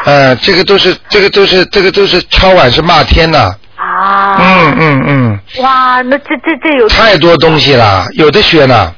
[0.04, 3.52] 呃，这个都是，这个都是，这个都是敲碗是骂天呐。
[3.76, 4.36] 啊。
[4.38, 5.40] 嗯嗯嗯。
[5.62, 6.88] 哇，那这这这有。
[6.88, 8.94] 太多东西了，有的学呢。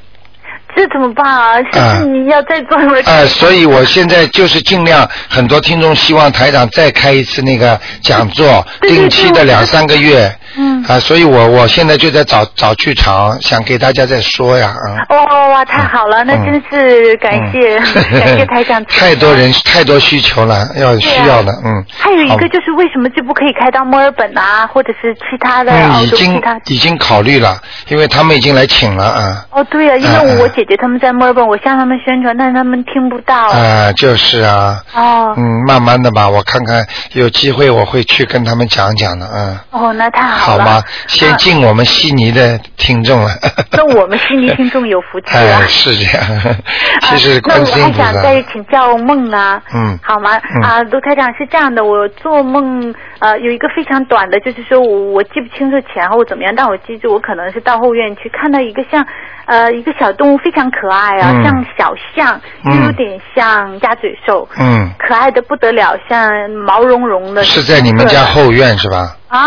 [0.75, 1.61] 这怎么办啊？
[2.03, 2.97] 你要再做什么？
[3.05, 10.33] 哎，所以我现在就是尽量，很多听众希望台长再开一次那个讲座，定期的两三个月。
[10.57, 10.83] 嗯。
[10.87, 14.73] 啊，所以我我现在就在找找剧场，想给大家再说呀，
[15.09, 15.15] 啊。
[15.15, 17.77] 哦哇，太好了，那真是感谢
[18.19, 18.83] 感谢台长。
[18.85, 21.85] 太多人太多需求了，要需要的，嗯。
[21.95, 27.55] 还有一个就是为什么就不可以开到墨尔本啊，或者是其他的嗯，已经已经考虑了，
[27.89, 29.45] 因为他们已经来请了啊。
[29.51, 33.49] 哦，对呀，因为我姐姐他们在墨尔本，我向他们宣传，但是他们听不到。
[33.51, 34.81] 啊，就是啊。
[34.95, 35.35] 哦。
[35.37, 39.59] 嗯，慢慢的吧，我看看有机会我会去跟他们讲讲的，嗯。
[39.69, 40.63] 哦，那太好了。
[40.63, 40.83] 好吗？
[41.07, 43.29] 先敬我们悉尼的听众了。
[43.71, 45.42] 那我们悉尼听众有福气了。
[45.43, 46.55] 哎，是这样。
[47.01, 48.03] 其实观世音菩萨。
[48.03, 49.61] 那我还想再请教梦呢。
[49.73, 49.97] 嗯。
[50.01, 50.31] 好吗？
[50.63, 59.05] 啊，卢台长是这样的，我做梦呃有一个非常短的，就是说我我记不清楚前后怎么样，但我记住我可能是到后院去看到一个像
[59.45, 64.47] 呃一个小动物非常可爱啊，像小象，又有点像鸭嘴兽。
[64.57, 64.89] 嗯。
[64.97, 66.31] 可爱的不得了，像
[66.65, 67.43] 毛茸茸的。
[67.43, 69.15] 是在你们家后院是吧？
[69.27, 69.39] 啊。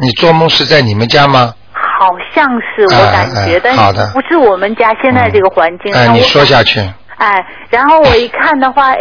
[0.00, 1.54] 你做梦是在你们家吗？
[1.98, 5.92] 好像是我感觉，但是不是我们家现在这个环境。
[5.92, 6.80] 哎，你说下去。
[7.16, 9.00] 哎，然后我一看的话， 哎，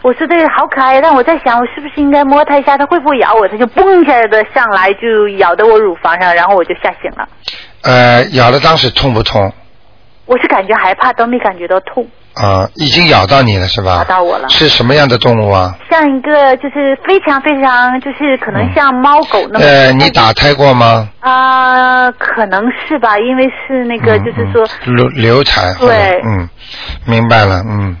[0.00, 3.46] 我说这个好可爱，但我在想，我是不是应该摸它一下，它会不会咬我？
[3.46, 7.28] 它就嘣一下来的上来，就咬到我乳房上，然后我就吓醒了。
[7.82, 9.52] 呃，咬的当时痛不痛？
[10.24, 12.06] 我是感觉害怕，都没感觉到痛。
[12.34, 13.96] 啊，已经咬到你了是吧？
[13.96, 14.48] 咬到我了。
[14.48, 15.76] 是什么样的动物啊？
[15.90, 19.64] 像一个就是非常非常就是可能像猫狗那么。
[19.64, 21.08] 呃，你打胎过吗？
[21.20, 24.66] 啊，可能是吧，因为是那个就是说。
[24.84, 25.74] 流流产。
[25.76, 26.20] 对。
[26.24, 26.48] 嗯，
[27.04, 27.96] 明白了，嗯，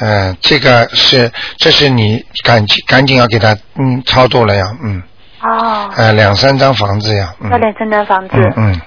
[0.00, 5.02] 呃，这个是这是你赶紧赶紧要给他嗯操作了呀，嗯。
[5.42, 5.90] 哦。
[5.96, 7.34] 呃，两三张房子呀。
[7.50, 8.34] 要两三张房子。
[8.36, 8.80] 嗯嗯。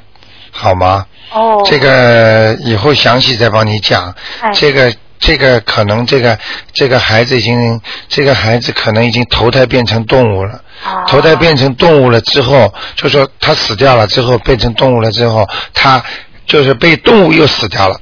[0.60, 1.06] 好吗？
[1.32, 4.14] 哦，这个以后详细再帮你讲。
[4.42, 6.38] 哎，这个这个可能这个
[6.74, 10.62] 这个孩子已经这个孩子可能已经投胎变成动物了。
[10.84, 11.06] 啊。
[11.08, 16.04] 投胎变成动物了之后，就说他死掉了之后变成动物了之后，他
[16.46, 17.96] 就是被动物又死掉了。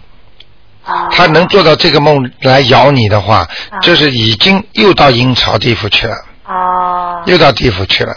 [0.86, 1.08] 哦。
[1.12, 3.48] 他能做到这个梦来咬你的话，
[3.84, 6.16] 就是已经又到阴曹地府去了。
[6.46, 7.22] 哦。
[7.28, 8.16] 又到地府去了。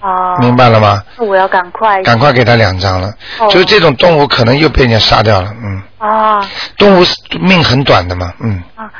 [0.00, 1.02] 哦，明白了吗？
[1.18, 3.08] 我要赶快，赶快给他两张了。
[3.38, 5.82] 哦，就是这种动物可能又被人家杀掉了，嗯。
[5.98, 6.40] 啊。
[6.78, 7.04] 动物
[7.40, 8.62] 命很短的嘛，嗯。
[8.76, 8.90] 啊，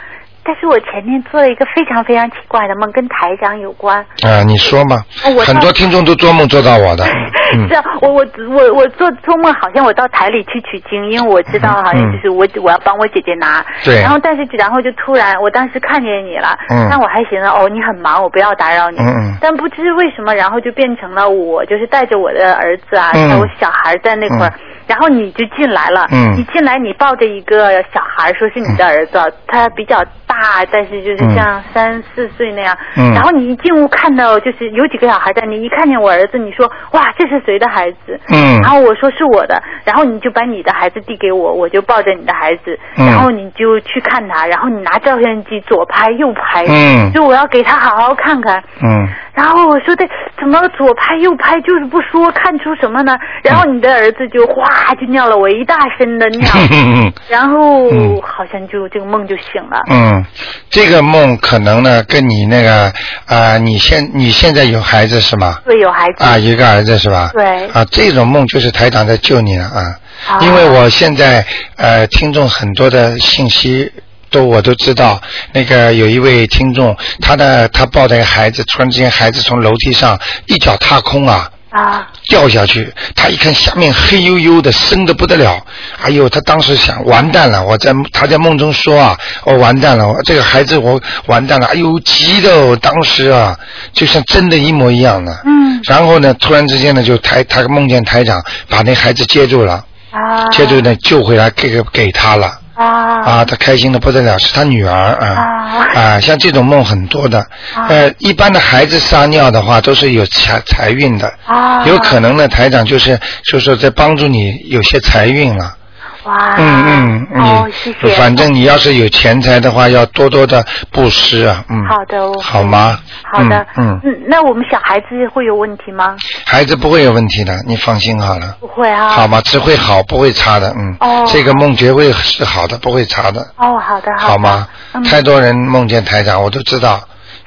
[0.51, 4.05] 但是我前天做了一个非常非常奇怪的梦，跟台长有关。
[4.25, 4.97] 啊，你说嘛。
[5.37, 7.05] 我很多听众都做梦做到我的。
[7.71, 13.65] 是啊，我我我我做做梦，好像我到台里去取经，因为我知道好像就是我我要帮我姐姐拿。
[13.85, 14.03] 对。
[14.03, 16.89] 然后但是然后就突然，我当时看见你了，嗯。
[16.91, 18.99] 但我还寻思哦，你很忙，我不要打扰你。
[18.99, 19.37] 嗯嗯。
[19.41, 24.53] 但不知为什么，然后就变成了我就是带着我的儿子啊，还有小孩在那块儿，
[24.90, 26.09] 然后你就进来了。
[26.11, 26.35] 嗯。
[26.37, 32.76] 你进来，你抱着一个小孩，说是你的儿子，他比较大，但是就是像三四岁那样。
[32.96, 33.12] 嗯。
[33.14, 38.18] 然后你一进屋看到就是有几个小孩在，你一看见我儿子，你说哇，这是谁的孩子？
[38.33, 50.05] 嗯，然后我说是我的，然后你就把你的孩子递给我，我就抱着你的孩子，嗯、然后你就去看他，然后你拿照相机左拍右拍，嗯，就我要给他好好看看，嗯，然后我说的
[50.38, 53.16] 怎么左拍右拍就是不说，看出什么呢？
[53.43, 57.88] 然后你的儿子就哗就尿了我一大身的尿，嗯、 然后
[58.21, 60.25] 好像就这个梦就醒了，嗯，
[60.69, 62.85] 这个梦可能呢跟你那个
[63.27, 65.59] 啊、呃，你现你现在有孩子是吗？
[65.64, 67.31] 对，有孩子啊，一个儿子是吧？
[67.33, 69.95] 对，啊，这种梦就是台长在救你了啊，
[70.40, 71.45] 因为我现在
[71.77, 73.90] 呃听众很多的信息
[74.31, 75.21] 都我都知道，
[75.53, 85.64] 那个有一位听众，他的他抱着一个孩子，突然之间孩子从楼梯上一脚踏空啊，啊，掉下去，他一看下面黑黝黝的，深的不得了。
[86.01, 91.66] 哎呦，他当时想完蛋了，我在他在梦中说啊，我完蛋了，我这个孩子我完蛋了。
[91.66, 93.59] 哎呦，急的哦，当时啊，
[93.93, 95.33] 就像真的一模一样的。
[95.45, 98.38] 嗯然后呢，突然之间呢，就台他梦见台长
[98.69, 102.60] 把那孩子接住了，啊接住呢救回来给给给他了。
[102.81, 107.38] 啊啊，他开心的不得了，是他女儿啊啊啊，像这种梦很多的。
[107.75, 111.33] 啊呃，一般的孩子撒尿的话，都是有财财运的。
[111.45, 115.77] 啊有可能呢，台长就是就是说在帮助你有些财运了。
[116.25, 121.65] 哇嗯嗯，你、哦谢谢反正你要是有钱财的话，要多多的布施啊。
[121.69, 121.85] 嗯。
[121.87, 122.99] 好的我好吗？
[123.23, 126.17] 好的嗯嗯，嗯，那我们小孩子会有问题吗？
[126.45, 128.57] 孩子不会有问题的，你放心好了。
[128.61, 129.09] 不会啊。
[129.09, 129.41] 好吗？
[129.45, 130.75] 只会好，不会差的。
[130.77, 130.97] 嗯。
[131.01, 133.41] 哦这个梦绝对是好的，不会差的。
[133.57, 134.33] 哦，好的好的。
[134.33, 134.67] 好吗？
[134.93, 137.01] 嗯太多人梦见台长，我都知道，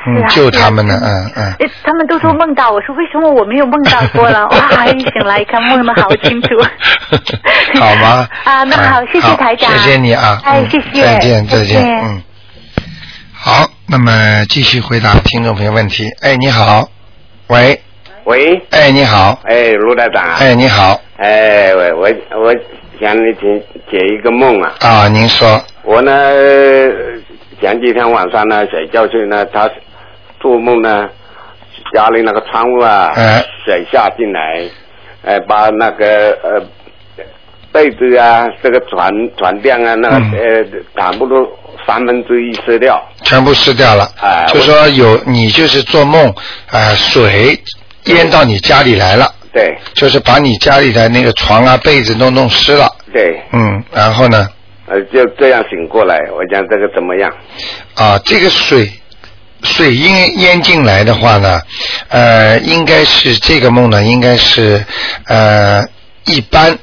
[0.06, 1.54] 嗯，救他们呢，嗯嗯。
[1.60, 4.48] 诶，他们都说梦到，我说为什么我没有梦到过了？
[4.52, 6.50] 哇，一醒来一看梦的好清楚。
[7.80, 8.28] 好吗？
[8.44, 9.72] 啊，那好，嗯谢谢台长。
[9.72, 11.02] 谢谢你啊，嗯，哎谢谢。
[11.04, 12.22] 再见，再见，再见嗯。
[13.34, 16.10] 好，那么继续回答听众朋友问题。
[16.22, 16.88] 哎，你好，
[17.48, 17.82] 喂，
[18.26, 22.10] 喂，哎，你好，哎，卢台长，哎，你好，哎，我我
[22.42, 22.56] 我
[23.02, 23.62] 想你解
[23.92, 24.74] 解一个梦啊。
[24.80, 26.12] 啊，您说，我呢
[27.60, 29.70] 前几天晚上呢睡觉去呢，他
[30.44, 31.10] 做梦呢，
[31.96, 33.44] 家里那个窗户啊，哎。
[33.66, 34.70] 水下进来，
[35.24, 36.62] 哎，把那个呃
[37.72, 40.32] 被子啊，这个床床垫啊，那个、嗯。
[40.34, 40.66] 呃，
[40.98, 41.50] 全部都
[41.88, 43.02] 三分之一湿掉。
[43.24, 46.34] 全部湿掉了，哎我就说有你就是做梦，
[46.72, 47.58] 呃，水
[48.08, 49.74] 淹到你家里来了，对。
[49.94, 54.46] 就是把你家里的那个床啊、被子都弄湿了，对，嗯，然后呢？
[54.88, 57.32] 呃，就这样醒过来，我讲这个怎么样？
[57.96, 58.92] 啊，这个水
[59.64, 61.62] 水淹淹进来的话呢，
[62.10, 64.84] 呃，应该是这个梦呢，应该是
[65.28, 65.84] 呃
[66.26, 66.78] 一般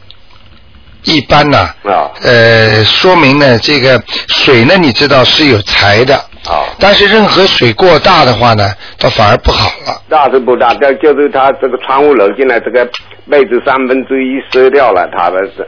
[1.05, 6.15] 一般呐、啊呃，说明呢，这个水呢，你知道是有财的，
[6.47, 6.65] 啊。
[6.79, 10.03] 但是任何水过大的话呢，它反而不好了。
[10.09, 12.85] 大是不大，但就是它这个窗户漏进来，这个
[13.31, 15.67] 被子三分之一湿掉了，它的是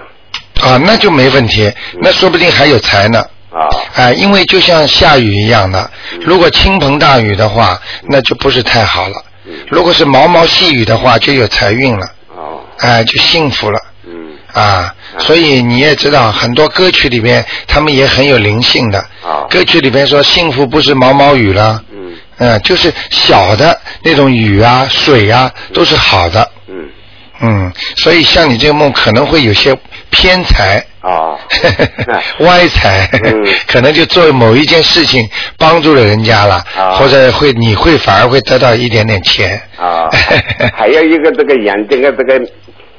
[0.66, 1.70] 啊，那就没问题，
[2.00, 3.24] 那说不定还有财呢。
[3.52, 9.24] 啊哎，因为就像下雨一样的，如果倾盆大雨的话，那就不是太好了。
[9.68, 14.94] 如果是毛毛细雨的话，就有财运了，哦哎，就幸福了嗯啊。
[15.18, 18.98] 所以你也知道，很多歌曲里面他们也很有灵性的。
[19.22, 26.48] 啊歌曲里面说，幸福不是毛毛雨了，嗯嗯，就是小的那种雨啊、水啊，都是好的。
[26.68, 26.88] 嗯
[27.42, 29.76] 嗯，所以像你这个梦可能会有些
[30.10, 30.84] 偏财。
[31.02, 31.34] 啊
[32.46, 35.28] 歪财，嗯 可能就做某一件事情
[35.58, 39.60] 帮助了人家了，啊或者会你会反而会得到一点点钱。
[39.76, 40.08] 啊，
[40.72, 42.40] 还有一个这个眼睛的这个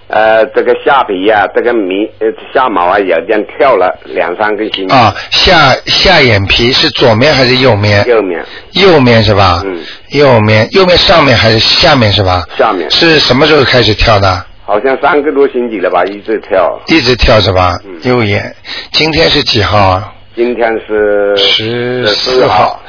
[0.07, 8.05] 呃这个下皮呀、这个眉呃下毛啊有点跳了两三个星期，啊，下下眼皮是左面还是右面？
[8.07, 9.61] 右面右面是吧？
[9.65, 12.45] 嗯右面，右面上面还是下面是吧？
[12.57, 14.45] 下面是什么时候开始跳的？
[14.65, 16.79] 好像三个多星期了吧，一直跳。
[16.87, 17.77] 一直跳是吧？
[17.85, 18.55] 嗯右眼，
[18.91, 20.13] 今天是几号啊？
[20.35, 22.81] 今天是十四四号，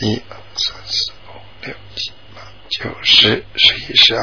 [0.00, 4.22] 一、二、三、四、五、六、七、八、九、十、十一、十二。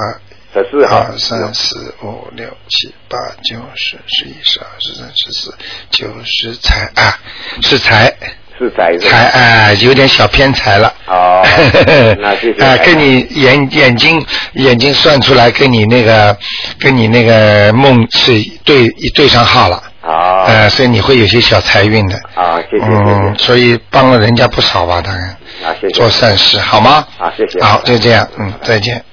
[0.54, 5.54] 十四号二三四五六七八九十十一十二十三十四
[5.92, 7.18] 九十财啊，
[7.62, 8.12] 是财
[8.58, 10.92] 是财是财啊，有点小偏财了。
[11.08, 11.44] 哦
[12.20, 16.36] 那谢谢啊，跟你眼眼睛眼睛算出来，跟你那个
[16.80, 18.34] 跟你那个梦是
[18.66, 19.84] 对对上号了。
[20.02, 22.16] 啊呃，所以你会有些小财运的。
[22.34, 25.30] 啊，谢谢谢嗯，谢所以帮了人家不少吧，当然。
[25.64, 27.06] 啊，谢谢做善事，好吗？
[27.20, 29.04] 啊谢谢好，就这样，嗯，再见。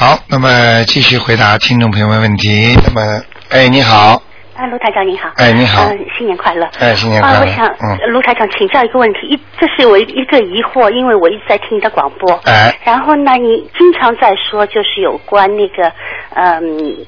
[0.00, 2.74] 好，那么继续回答听众朋友们问题。
[2.86, 4.22] 那么，哎，你好，
[4.60, 5.30] 啊，卢台长您好。
[5.36, 6.68] 哎你好嗯、新年快乐。
[6.78, 12.30] 哎新年快乐啊，我想、卢台长请教一个问题，一这是我一个疑惑，因为我一直在听你的广播。
[12.44, 15.90] 哎然后呢，你经常在说，就是有关那个，
[16.34, 16.60] 嗯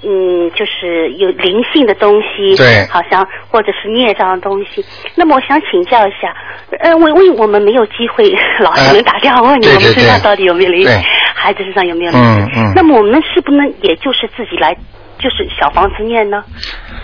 [0.03, 4.83] 嗯，就是有灵性的东西，对好像或者是孽障的东西。
[5.15, 6.35] 那么我想请教一下，
[6.81, 10.95] 呃，为为我们没有机会老是能打电话问你，我们身上到底有没有灵对，
[11.35, 14.75] 孩子身上有没有灵嗯嗯那么我们是不能也就是自己来，
[15.23, 16.43] 就是小房子念呢？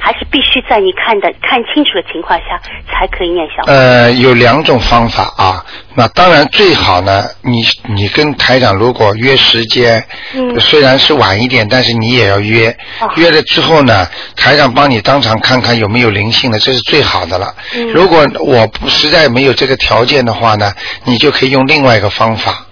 [0.00, 3.72] 还是必须在你看的看清楚的情况下才可以念小房子？
[3.72, 5.64] 呃，有两种方法啊。
[5.94, 7.62] 那当然最好呢，你
[7.94, 10.04] 你跟台长如果约时间，
[10.34, 12.68] 嗯虽然是晚一点，但是你也要约。
[13.00, 17.54] 哦约了之后呢，台长帮你当场看看有没有灵性的，这是最好的了。
[17.74, 20.72] 嗯如果我不实在没有这个条件的话呢，
[21.04, 22.64] 你就可以用另外一个方法。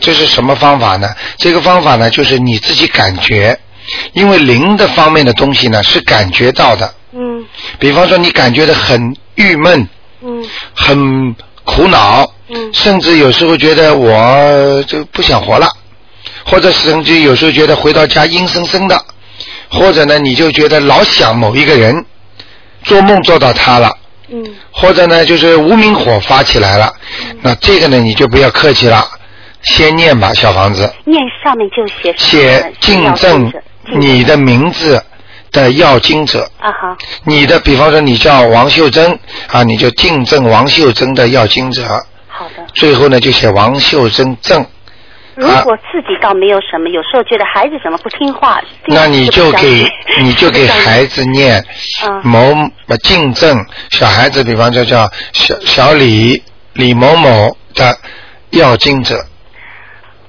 [0.00, 1.08] 这是什么方法呢？
[1.36, 3.58] 这个方法呢，就是你自己感觉，
[4.12, 6.94] 因为灵的方面的东西呢是感觉到的。
[7.12, 7.44] 嗯。
[7.78, 9.88] 比方说，你感觉的很郁闷，
[10.22, 10.44] 嗯。
[10.74, 12.72] 很苦恼，嗯。
[12.72, 15.68] 甚至有时候觉得我就不想活了，
[16.44, 19.00] 或者甚至有时候觉得回到家阴森森的，
[19.70, 22.04] 或者呢，你就觉得老想某一个人，
[22.82, 23.96] 做梦做到他了。
[24.28, 24.42] 嗯。
[24.70, 26.92] 或者呢，就是无名火发起来了，
[27.42, 29.06] 那这个呢，你就不要客气了，
[29.62, 33.58] 先念吧，小房子，念上面就写写敬要赠者。
[33.58, 35.02] 敬你的名字
[35.52, 36.96] 的要经者，啊好。
[37.24, 39.18] 你的，比方说你叫王秀珍
[39.48, 41.84] 啊，你就敬赠王秀珍的要经者，
[42.28, 42.64] 好的。
[42.74, 44.66] 最后呢就写王秀珍赠，
[45.36, 49.86] 如果自己倒没有什么，有时候觉得孩子怎么不听话，那你就给
[50.18, 51.64] 你就给孩子子念
[52.04, 52.20] 嗯。
[52.24, 52.40] 某
[52.88, 56.42] 呃敬赠小孩子，比方说叫小小李
[56.72, 57.96] 李某某的
[58.50, 59.24] 要经者，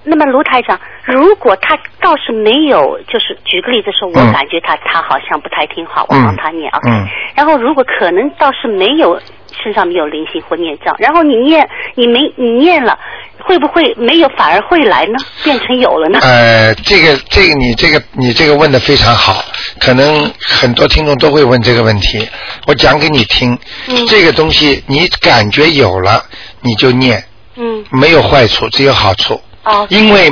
[0.04, 6.80] 那么卢台长，如果他倒是没有，就是举个例子说，我嗯感觉他、他好像不太听话，我嗯帮他念啊。
[6.88, 9.20] 嗯然后如果可能倒是没有
[9.64, 12.98] 身上没有灵性或孽障，然后你念你没你念了，
[13.40, 15.18] 会不会没有反而会来呢？
[15.44, 16.20] 变成有了呢？
[16.22, 19.44] 呃，这个这个你这个你这个问的非常好，
[19.80, 22.28] 可能很多听众都会问这个问题，
[22.68, 23.58] 我讲给你听。
[23.88, 26.24] 嗯这个东西你感觉有了，
[26.62, 27.24] 你就念，
[27.58, 29.40] 嗯没有坏处，只有好处。
[29.64, 30.32] 哦因为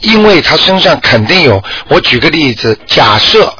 [0.00, 1.62] 因为他身上肯定有。
[1.88, 3.52] 我举个例子，假设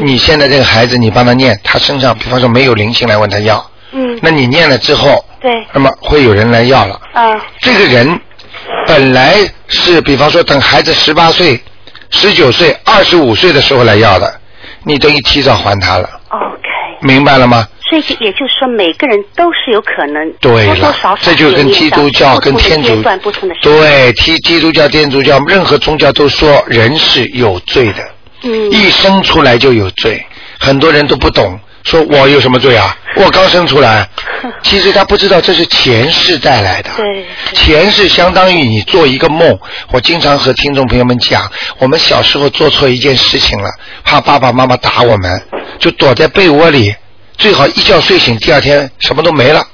[0.00, 7.00] 你现在这个孩子，你帮他念，他身上比方说没有灵性来问他要，嗯那你念了之后，对那么会有人来要了。
[7.12, 8.20] 啊这个人
[8.86, 9.34] 本来
[9.68, 11.60] 是比方说等孩子十八岁、
[12.10, 14.40] 十九岁、二十五岁的时候来要的，
[14.84, 16.68] 你等于提早还他了，OK。
[17.00, 17.66] 明白了吗？
[17.92, 23.02] 所以也就是说，每个人都是有可能对多少少，这就跟基督教、跟天主
[23.60, 28.02] 对，基基督教、天主教，任何宗教都说人是有罪的，
[28.44, 30.24] 嗯一生出来就有罪，
[30.58, 32.96] 很多人都不懂，说我有什么罪啊？
[33.16, 34.08] 我刚生出来，
[34.64, 36.88] 其实他不知道这是前世带来的。
[36.96, 39.58] 对前世相当于你做一个梦。
[39.90, 41.42] 我经常和听众朋友们讲，
[41.78, 43.68] 我们小时候做错一件事情了，
[44.02, 45.42] 怕爸爸妈妈打我们，
[45.78, 46.94] 就躲在被窝里，
[47.38, 49.64] 最好一觉睡醒，第二天什么都没了。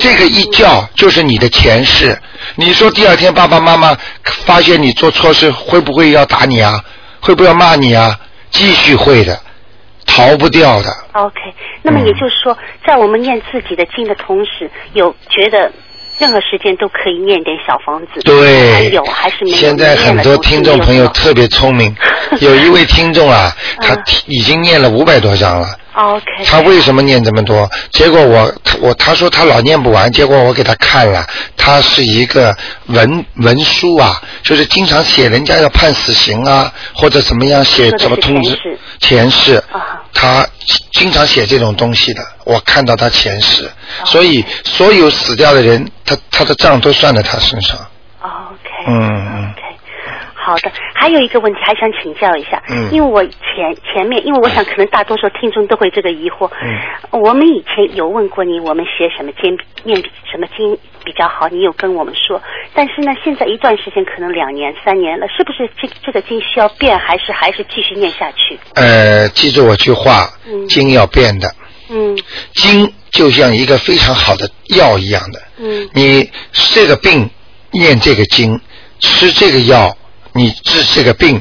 [0.00, 2.18] 这个一觉就是你的前世。
[2.56, 3.96] 你说第二天爸爸妈妈
[4.44, 6.84] 发现你做错事，会不会要打你啊？
[7.20, 8.18] 会不会要骂你啊？
[8.50, 9.38] 继续会的，
[10.06, 10.90] 逃不掉的。
[11.12, 11.34] OK，
[11.82, 15.70] 那么也就是说，在我们念自己的经的同时，有觉得
[16.18, 19.56] 任何时间都可以念点小房子，对，还有还是没有。
[19.56, 21.94] 现在很多听众朋友特别聪明，
[22.40, 25.68] 有一位听众啊， 他嗯已经念了五百多章了。
[25.96, 27.68] OK，他为什么念这么多？
[27.90, 31.26] 结果我我他说他老念不完，结果我给他看了，
[31.56, 32.54] 他是一个
[32.86, 38.78] 文文书啊，就是经常写人家要判死刑啊，或者怎么样写说的是怎么通知前世。
[39.00, 39.54] 前世。
[39.72, 40.46] 啊，他
[40.92, 43.70] 经常写这种东西的，我看到他前世，哦
[44.04, 47.76] 所以所有死掉的人，他他的账都算在他身上。
[48.20, 49.54] OK，嗯
[50.46, 50.70] 好的。
[50.94, 52.88] 还有一个问题还想请教一下，嗯。
[52.92, 57.20] 因为我前前面，因为我想可能大多数听众都会这个疑惑，嗯。
[57.20, 62.40] 我们以前有问过你，我们学什么经念什么经比较好，你有跟我们说，
[62.72, 68.58] 但是呢，现在一段时间可能两年三年了，是不是这这个经需要变，还是还是继续念下去？
[68.74, 70.66] 呃，记住我句话，嗯。
[70.68, 71.48] 经要变的，
[71.90, 72.16] 嗯。
[72.54, 75.88] 经就像一个非常好的药一样的，嗯。
[75.92, 77.28] 你这个病
[77.72, 78.60] 念这个经，
[78.98, 79.96] 吃这个药，
[80.36, 81.40] 你治这个病。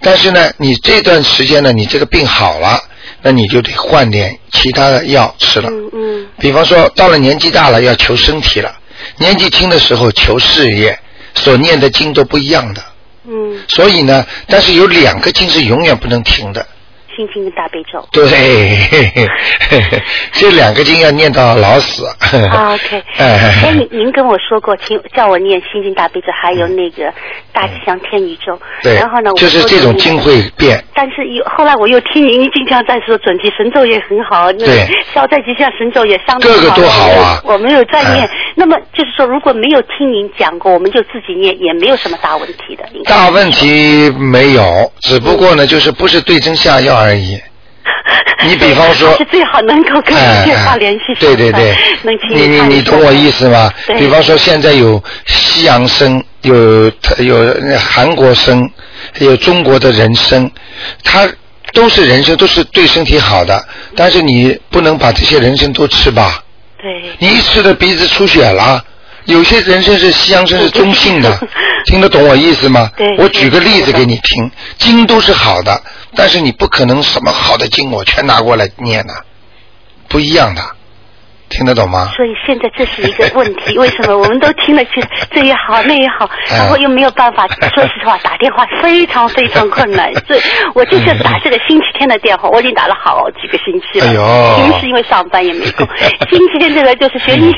[0.00, 2.78] 但是呢，你这段时间呢，你这个病好了，
[3.22, 5.70] 那你就得换点其他的药吃了。
[5.70, 8.74] 嗯嗯比方说，到了年纪大了要求身体了，
[9.16, 10.98] 年纪轻的时候求事业，
[11.34, 12.82] 所念的经都不一样的。
[13.26, 16.66] 嗯，所以呢，但是有两个经是永远不能停的。
[17.14, 18.04] 心经跟大悲咒。
[18.12, 18.24] 对，
[20.32, 22.04] 这两个经要念到老死。
[22.50, 23.02] 啊，OK。
[23.18, 27.12] 哎哎，您您跟我说过，请叫我念心经大悲咒，还有那个
[27.52, 28.58] 大吉祥天宇咒。
[28.82, 30.82] 对，然后呢，就是这种经会变。
[30.94, 38.30] 但是有后来我又听您经常在说准提神咒也很好，那对消灾吉祥神咒也相当个个都好啊我没有在念哎。
[38.54, 42.84] 那么就是说，如果没有听您讲过，我们就自己念，也没有什么大问题的。
[43.04, 47.38] 大问题没有，只不过呢，就是不是对症下药而已。
[48.46, 53.72] 你比方说是最好能够跟电话哎联系 上对对对能，请你你你懂我意思吗？
[53.98, 58.62] 比方说现在有西洋参，有有韩国参，
[59.18, 60.50] 有中国的人参，
[61.02, 61.26] 它
[61.72, 63.66] 都是人参，都是对身体好的。
[63.96, 66.43] 但是你不能把这些人参都吃吧？
[66.84, 67.16] 对。
[67.18, 68.84] 你一吃的鼻子出血了，
[69.24, 71.48] 有些人参是西洋参是中性的，
[71.86, 72.90] 听得懂我意思吗？
[72.96, 75.82] 对我举个例子给你听，经都是好的，
[76.14, 79.14] 但是你不可能什么好的经我全拿过来念呢、
[80.08, 80.62] 不一样的，
[81.56, 82.08] 听得懂吗？
[82.16, 90.12] 所以现在这是一个问题， 为什么我们都听了去这也好那也好，哎然后又没有办法，说实话打电话非常非常困难。
[90.26, 90.40] 所以
[90.74, 94.06] 我就是打这个星期天的电话，我已经打了好几个星期了。
[94.06, 95.86] 哎呦平时因为上班也没空，
[96.30, 97.52] 星期天这个就是学你，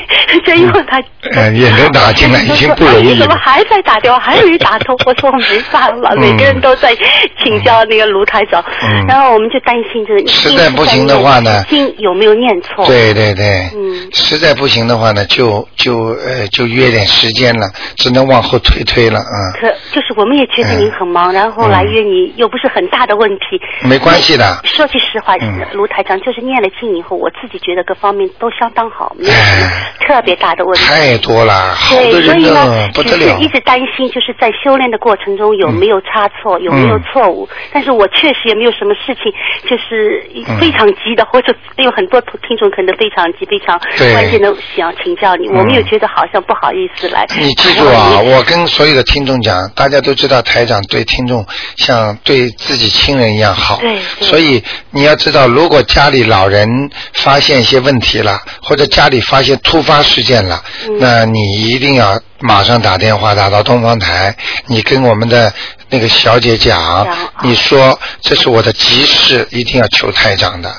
[0.45, 1.01] 真用他。
[1.35, 4.95] 哎也能打进来已经不容易了哎你怎么还在打电话，还没打通？
[5.05, 6.95] 我说我没办法，嗯每个人都在
[7.43, 12.85] 请教那个卢台长，嗯然后我们就担心这个实在不行的话呢经有没有念错？
[12.85, 17.67] 对对对，嗯实在不行的话呢，就就呃就约点时间了，
[17.97, 24.59] 只能往后推推了啊、可就是我们也觉得您很忙，然后来约你又不是很大的问题，没关系的。
[24.63, 25.65] 说句实话，嗯。
[25.73, 29.93] 卢台长就是念了经以后，我自己觉得各方面都相当好，没有什么哎。
[30.07, 30.85] 特别大的问题。
[30.85, 33.47] 太多了，好对，多人所以呢呢，不得了是一。
[33.47, 37.47] 直担心，就是在修炼的过程中有没有差错，有没有错误。
[37.71, 39.31] 但是我确实也没有什么事情，
[39.69, 40.57] 就是嗯。
[40.59, 44.13] 非常急的，或者有很多听众可能非常急、非常对。
[44.13, 47.25] 关键的想请教你，我们嗯又觉得好像不好意思来。
[47.39, 54.27] 你记住啊，我跟所有的听众讲，大家都知道台长对听众像对自己亲人一样好，对对。
[54.27, 56.67] 所以你要知道，如果家里老人
[57.13, 60.97] 发现一些问题了，或者家里发现突发事件了，嗯。
[60.99, 64.35] 那你一定要马上打电话打到东方台，
[64.67, 65.51] 你跟我们的
[65.89, 70.73] 那个小姐讲讲，你说这是我的急事，一定要求台长的。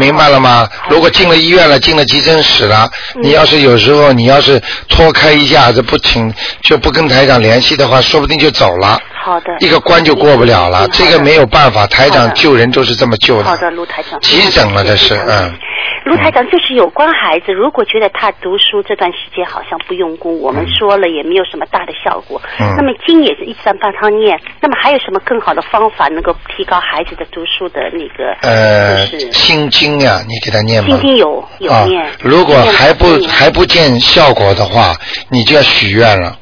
[0.00, 0.68] 明白了吗？
[0.82, 6.32] 好如果进了医院了，进了急诊室了，嗯你要是有时候你要是脱开一下子不请
[6.62, 10.90] 就不跟台长联系的话，说不定就走了，好的，一个关就过不了了嗯。
[10.92, 13.70] 这个没有办法，台长救人就是这么救好的，的。
[13.70, 14.18] 卢台长。
[14.20, 15.56] 急诊了这是嗯。
[16.04, 28.32] 卢台长，就是有关孩子，如果觉得他读书这段时间好像不用功，我们说了也没有什么大的效果，嗯那么经也是一直在帮他念，那么还有什么更好的方法能够提高孩子的读书的那个？
[28.42, 31.00] 呃，是心经呀，你给他念吗心？
[31.00, 34.94] 经有有啊念，，如果还不还不见效果的话，
[35.30, 36.36] 你就要许愿了。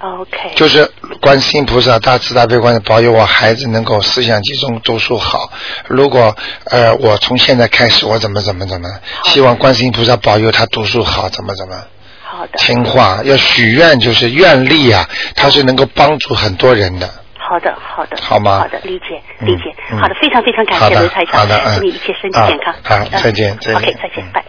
[0.00, 0.88] OK，就是
[1.20, 5.50] 观世音菩萨大慈大悲观世保佑我孩子能够思想集中读书好。
[5.88, 6.36] 如果
[6.70, 8.88] 呃我从现在开始我怎么怎么怎么，
[9.24, 11.74] 希望观世音菩萨保佑他读书好，怎么怎么。
[12.22, 17.08] 好的，听话，要许愿就是愿力啊，它是能够帮助很多人的。
[17.36, 18.60] 好的，好的，好吗？
[18.60, 19.74] 好的，理解，嗯理解。
[19.90, 19.98] 嗯。
[19.98, 22.72] 好的，非常非常感谢卢台长，好的嗯祝你一切身体啊健康。
[22.84, 23.20] 好嗯。
[23.20, 23.76] 再见再见。
[23.76, 24.44] OK，再见嗯，拜。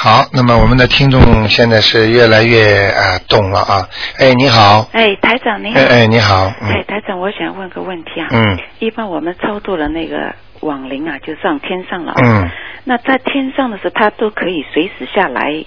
[0.00, 3.88] 好，那么我们的听众现在是越来越啊懂了啊。
[4.16, 5.80] 哎，你好，哎，台长你好。
[5.80, 8.28] 哎哎你好，哎，嗯台长，我想问个问题啊。
[8.30, 12.14] 嗯一般我们超度了那个亡灵啊，就上天上了。
[12.22, 12.48] 嗯。
[12.84, 15.64] 那在天上的时候，他都可以随时下来，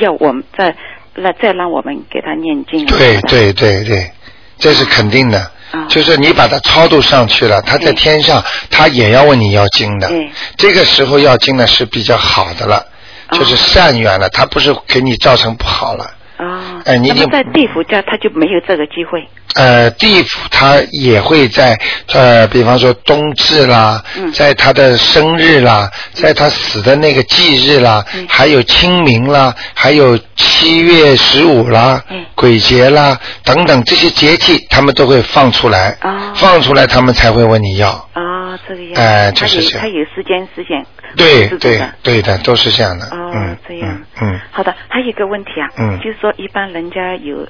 [0.00, 0.74] 要我们再
[1.14, 2.88] 来再让我们给他念经啊。
[2.88, 4.10] 对对对对，
[4.58, 5.38] 这是肯定的。
[5.70, 10.08] 啊就是你把它超度上去了，他在嗯天上，他也要问你要经的。
[10.10, 12.84] 嗯这个时候要经呢是比较好的了，哦
[13.32, 16.04] 就是善缘了，他不是给你造成不好了。
[16.36, 16.82] 啊。
[16.84, 19.26] 哎你已经那在地府家他就没有这个机会。
[19.54, 21.76] 呃，地府他也会在
[22.12, 37.88] 呃，比方说冬至啦，嗯在他的生日啦，在他死的那个忌日啦，嗯还有清明啦，还有七月十五啦，嗯鬼节啦等等这些节气，他们都会放出来，哦放出来他们才会问你要。
[38.12, 38.22] 啊，
[38.66, 38.94] 这个样。
[38.96, 40.84] 哎他有就是这样他有时间时间。
[41.16, 43.06] 对对对的，都是这样的。
[43.06, 47.46] 哦嗯，这样嗯嗯好的，还有一个问题啊，嗯就是说一般人家有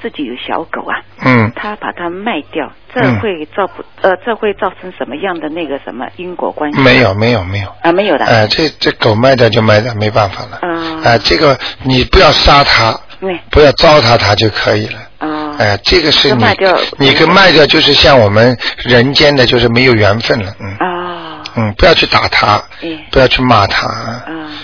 [0.00, 6.80] 自己有小狗啊，嗯，他把它卖掉，这嗯会造不呃，这会造成什么样的那个什么因果关系？
[6.80, 7.68] 没有没有没有。
[7.82, 8.24] 啊，没有的。
[8.24, 10.58] 哎、这这狗卖掉就卖掉，没办法了。
[10.62, 14.98] 啊哎、这个你不要杀它，对不要糟蹋它就可以了。
[15.18, 15.54] 啊。
[15.58, 16.44] 哎、这个是你
[16.98, 21.42] 你跟卖掉就是像我们人间的，就是没有缘分了，嗯、啊。
[21.56, 24.22] 嗯，不要去打它，嗯不要去骂它，啊。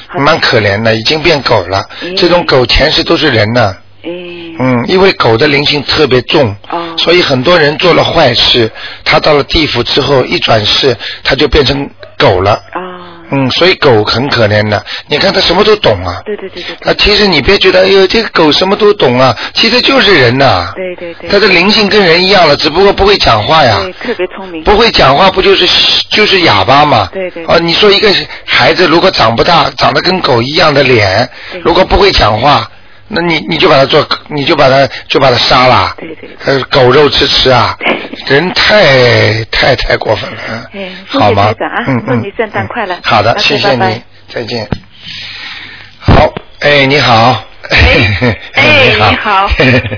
[0.08, 1.82] 好的蛮可怜的，已经变狗了。
[2.02, 4.56] 嗯这种狗前世都是人呢，嗯。
[4.58, 8.70] 嗯，因为狗的灵性特别重，哦所以很多人做了坏事，
[9.04, 11.88] 他到了地府之后一转世，他就变成
[12.18, 12.52] 狗了。
[12.52, 12.80] 啊。
[13.30, 14.84] 嗯，所以狗很可怜的。
[15.06, 16.20] 你看它什么都懂啊。
[16.24, 21.28] 对对对对啊，其实你别觉得，哎呦，这个狗什么都懂啊，其实就是人呐、对对对。
[21.30, 23.78] 它的灵性跟人一样了，只不过不会讲话呀。
[23.82, 24.62] 对，特别聪明。
[24.64, 25.66] 不会讲话不就是
[26.10, 27.08] 就是哑巴嘛？
[27.12, 28.08] 对对哦，你说一个
[28.44, 32.68] 孩子如果长不大，长得跟狗一样的脸对，如果不会讲话，
[33.08, 35.94] 那你你就把它做，你就把它就把它杀了。
[35.98, 37.76] 对对对呃，狗肉吃吃啊，
[38.26, 41.52] 人太太太过分了，哎嗯，好吗？
[41.86, 44.68] 嗯嗯祝你圣诞快乐嗯好的，谢谢你，再见。
[45.98, 47.78] 好，哎，你好，哎，
[48.52, 48.64] 哎，
[49.10, 49.48] 你好，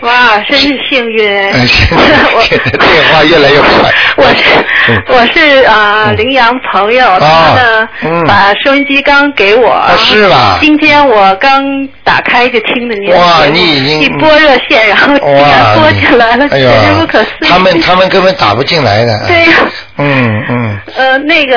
[0.02, 1.50] 哇，真是幸运！
[1.90, 2.46] 我
[2.78, 3.90] 电话越来越快。
[4.16, 7.88] 我是我是啊，羚羊朋友，他呢
[8.28, 10.58] 把收音机刚给我，是吧？
[10.60, 11.64] 今天我刚
[12.04, 17.48] 打开就听的您哇，你已经一拨热线，然后竟然拨进来了，简直不可思议。
[17.48, 19.26] 他们他们根本打不进来的。
[19.26, 19.52] 对呀。
[19.98, 20.61] 嗯嗯。
[20.96, 21.56] 呃，那个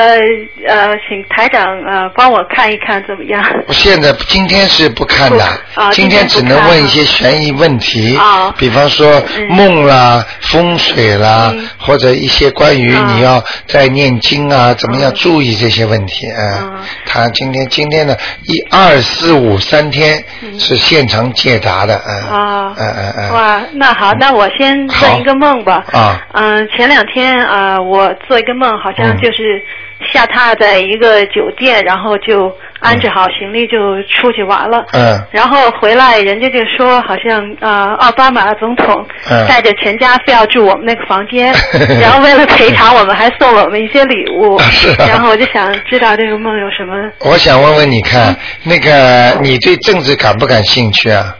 [0.67, 3.43] 呃，请台长呃帮我看一看怎么样？
[3.67, 5.45] 我现在今天是不看的，
[5.91, 8.17] 今天只能问一些悬疑问题，
[8.57, 16.84] 比方说梦啦、风水啦，或者一些关于你要在念经啊，怎么样注意这些问题啊。
[17.05, 20.23] 他今天今天的一二四五三天
[20.59, 23.34] 是现场解答的，嗯嗯嗯嗯。
[23.34, 25.84] 哇，那好，那我先做一个梦吧。
[25.91, 26.21] 啊。
[26.34, 29.61] 嗯，前两天啊，我做一个梦，好像就是
[30.11, 32.51] 下榻在一个酒店，然后就。
[32.82, 39.03] 安置好行李就出去玩了，嗯，然后回来人家就说好像啊奥巴马总统
[39.47, 41.51] 带着全家非要住我们那个房间，
[41.99, 46.93] 然后为了赔偿我们还送了我们一些礼物，是，然后我就想知道这个梦有什么。
[47.22, 51.36] 我想问问你看，那个你对政治感不感兴趣啊？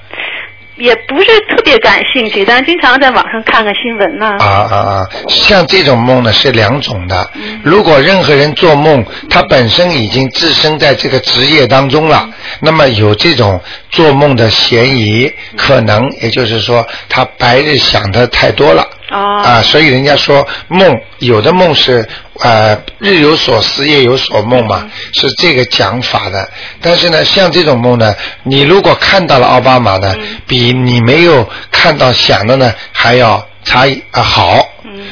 [0.78, 4.36] 也不是特别感兴趣，但是经常在网上看看新闻呐。
[4.40, 5.06] 啊啊啊！
[5.30, 7.30] 像这种梦呢是两种的。
[7.64, 12.30] 如果任何人做梦，他本身已经置身在这个职业当中了，
[12.62, 18.86] 那么有这种做梦的嫌疑，可能也就是说他白日想的太多了。
[19.10, 22.08] 啊，所以人家说梦有的梦是
[22.40, 26.50] 呃日有所思夜有所梦嘛，是这个讲法的。
[26.82, 30.16] 但是呢，像这种梦呢，你如果看到了奥巴马呢，
[30.48, 34.68] 比你没有看到想的呢还要差啊好。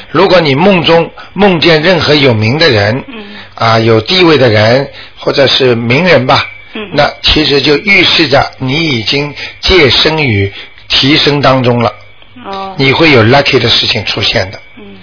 [0.09, 3.03] 如果你梦中梦见任何有名的人，
[3.55, 6.43] 啊有地位的人或者是名人吧，
[6.93, 10.51] 那其实就预示着你已经借生于
[10.87, 11.93] 提升当中了。
[12.77, 14.97] 你会有 lucky 的事情出现的，嗯，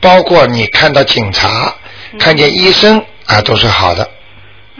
[0.00, 1.74] 包括你看到警察、
[2.18, 4.08] 看见医生啊，都是好的。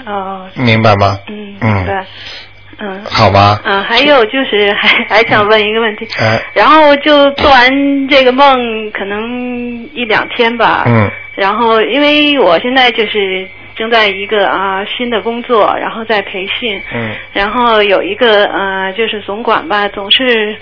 [0.06, 1.18] 哦，明白吗？
[1.28, 2.06] 嗯，明白。
[2.78, 3.60] 嗯，好吧。
[3.64, 6.06] 嗯，还有就是还还想问一个问题。
[6.20, 6.38] 嗯。
[6.52, 10.84] 然后就做完这个梦，可能一两天吧。
[10.86, 11.10] 嗯。
[11.34, 16.82] 然后，因为我现在就是正在一个啊新的工作，然后在培训。
[16.92, 17.14] 嗯。
[17.32, 20.56] 然后有一个呃，就是总管吧，总是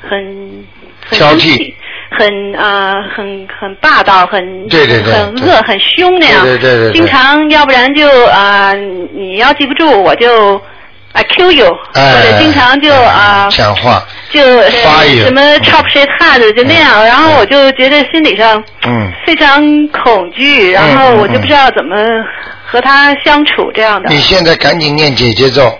[0.00, 0.64] 很。
[1.10, 1.74] 挑剔，
[2.10, 6.44] 很啊，很很霸道，很对对对，很恶，很凶那样。
[6.44, 8.72] 对对对，经常要不然就啊，
[9.14, 10.56] 你要记不住我就
[11.12, 19.12] 啊 kill you，或者经常就啊讲话就什么 chop shit hard 就那样，然后我就觉得心理上嗯。
[19.26, 21.96] 非常恐惧，然后我就不知道怎么
[22.64, 24.08] 和他相处这样的。
[24.08, 25.78] 你现在赶紧念姐姐咒。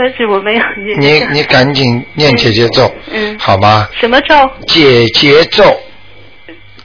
[0.00, 0.62] 可是我没有
[0.98, 0.98] 念。
[1.30, 3.86] 你你赶紧念姐姐咒，嗯，好吗？
[4.00, 4.34] 什么咒？
[4.66, 5.78] 解结咒，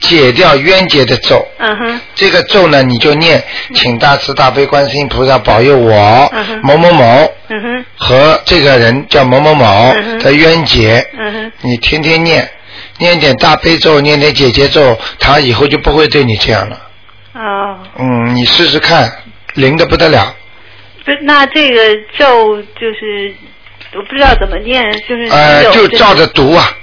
[0.00, 1.42] 解掉冤结的咒。
[1.58, 2.00] 嗯哼。
[2.14, 3.42] 这个咒呢，你就念，
[3.74, 6.30] 请大慈大悲观世音菩萨保佑我
[6.62, 11.02] 某某某嗯和这个人叫某某某的冤结。
[11.18, 11.52] 嗯哼。
[11.62, 12.46] 你天天念，
[12.98, 16.78] 念点大悲咒，念点姐姐咒，他以后就不会对你这样了。
[17.32, 17.78] 哦。
[17.98, 19.10] 嗯，你试试看，
[19.54, 20.34] 灵的不得了。
[21.06, 21.80] 不，那这个
[22.18, 23.32] 咒就是
[23.94, 26.76] 我不知道怎么念，就是呃，就照着读啊。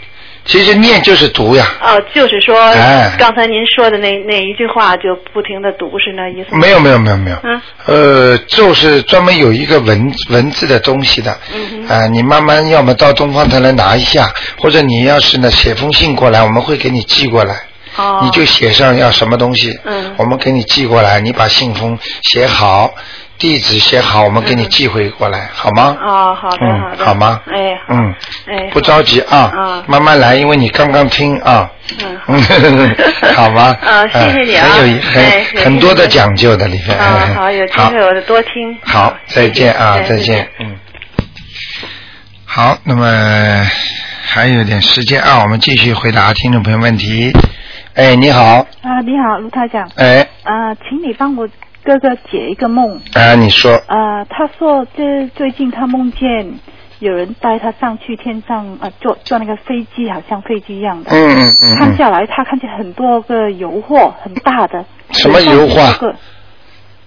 [0.45, 1.65] 其实念就是读呀。
[1.81, 2.69] 哦，就是说，
[3.17, 6.53] 刚才您说的那那一句话，就不停的读，是那意思？
[6.57, 7.37] 没有没有没有没有。
[7.43, 7.61] 嗯。
[7.85, 11.39] 呃，咒是专门有一个文文字的东西的。
[11.53, 17.61] 嗯啊，你慢慢要么到东方台来拿一下，或者你要是呢写封信过来，我们会给你寄过来。
[17.95, 18.19] 哦。
[18.23, 19.71] 你就写上要什么东西。
[19.85, 20.13] 嗯。
[20.17, 22.93] 我们给你寄过来，你把信封写好。
[23.37, 25.97] 地址写好，我们给你寄回过来，好吗？
[26.01, 27.41] 哦，好的，好的，好吗？
[27.47, 28.13] 哎，嗯，
[28.47, 31.69] 哎，不着急啊，啊，慢慢来，因为你刚刚听啊，
[31.99, 32.17] 嗯，
[33.35, 33.75] 好吗？
[33.83, 38.77] 啊， 谢谢你啊，很有很很多的讲究的里面，啊，好，有机会我就多听。
[38.85, 40.75] 好，再见啊，再见，嗯。
[42.45, 43.67] 好，那么
[44.25, 47.31] 还有点时间啊，我们继续回答听众朋友问题。
[47.95, 48.41] 哎，你好。
[48.81, 49.89] 啊，你好，卢台长。
[49.95, 50.21] 哎。
[50.43, 51.47] 啊，请你帮我。
[51.83, 52.99] 哥哥解一个梦。
[53.13, 53.71] 啊，你说。
[53.87, 56.59] 啊，他说这最近他梦见
[56.99, 64.83] 有人带他上去天上啊，坐坐那个飞机，好像飞机一样的，嗯嗯嗯，看下来他看见很多个油货，很大的。
[65.11, 66.15] 什么油货？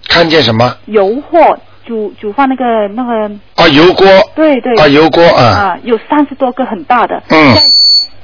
[0.07, 0.77] 看见什么？
[0.85, 4.05] 油货煮煮饭那个那个啊油锅，
[4.35, 4.73] 对对。
[4.75, 5.43] 啊油锅啊。
[5.43, 7.55] 啊有三十多个很大的，嗯，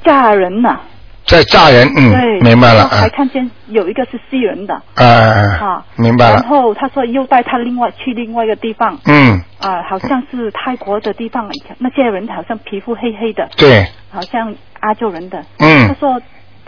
[0.05, 0.79] 嫁人呢。
[1.25, 6.35] 在炸人，嗯，对，明白了还啊，看见有一个是西人的，啊啊啊啊，明白了。
[6.35, 11.49] 然，后他说又带他另外去另外一个地方，嗯，啊，好像是泰国的地方，
[11.79, 15.43] 那些人好像皮肤黑黑的，对，好像阿洲人的。
[15.59, 15.87] 嗯。
[15.87, 16.21] 他说，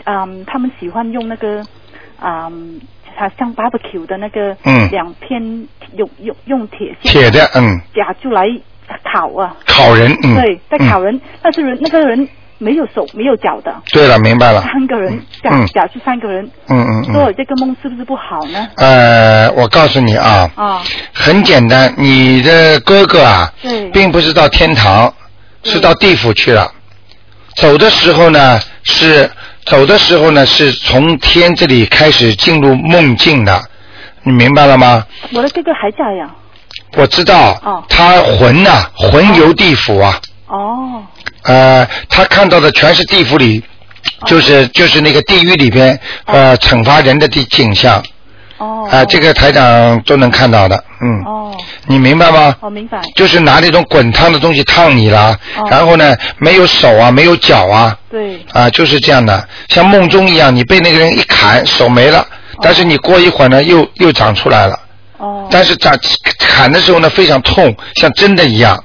[0.04, 1.62] 嗯，他们喜欢用那个，
[2.22, 2.80] 嗯，
[3.14, 4.88] 好像 barbecue 的那个，嗯。
[4.90, 5.40] 两片
[5.96, 8.46] 用用用铁线铁的，嗯，夹出来
[9.12, 9.54] 烤啊。
[9.66, 12.26] 烤人，嗯，对，在嗯烤人，但是人那个人
[12.58, 15.66] 没有手没有脚的，对了，明白了，三个人假嗯。
[15.68, 18.66] 夹住三个人，嗯嗯说我嗯，这个梦是不是不好呢？
[18.76, 20.82] 呃，我告诉你啊，啊，
[21.12, 25.12] 很简单，你的哥哥啊，对，并不是到天堂，
[25.64, 26.70] 是到地府去了。
[27.56, 29.30] 走的时候呢，是
[29.64, 33.62] 走的时候呢，是从天这里开始进入梦境的，
[34.22, 35.06] 你明白了吗？
[35.34, 36.30] 我的哥哥还在呀。
[36.96, 37.82] 我知道，哦。
[37.88, 40.20] 他魂呐、魂游地府啊，哦，
[41.42, 43.62] 呃，他看到的全是地府里，
[44.26, 48.02] 就是就是那个地狱里边呃惩罚人的地景象，
[48.58, 52.56] 哦，啊、这个台长都能看到的，嗯，哦，你明白吗？
[52.60, 53.00] 我明白。
[53.14, 55.66] 就是拿那种滚烫的东西烫你啦，哦。
[55.70, 62.26] 然后呢，没有手啊，没有脚啊，对，啊，就是这样的，像梦中一样，你被那个人一砍，手没了，
[62.60, 64.78] 但是你过一会儿呢，又又长出来了，
[65.18, 65.96] 哦，但是长
[66.38, 68.82] 砍的时候呢，非常痛，像真的一样。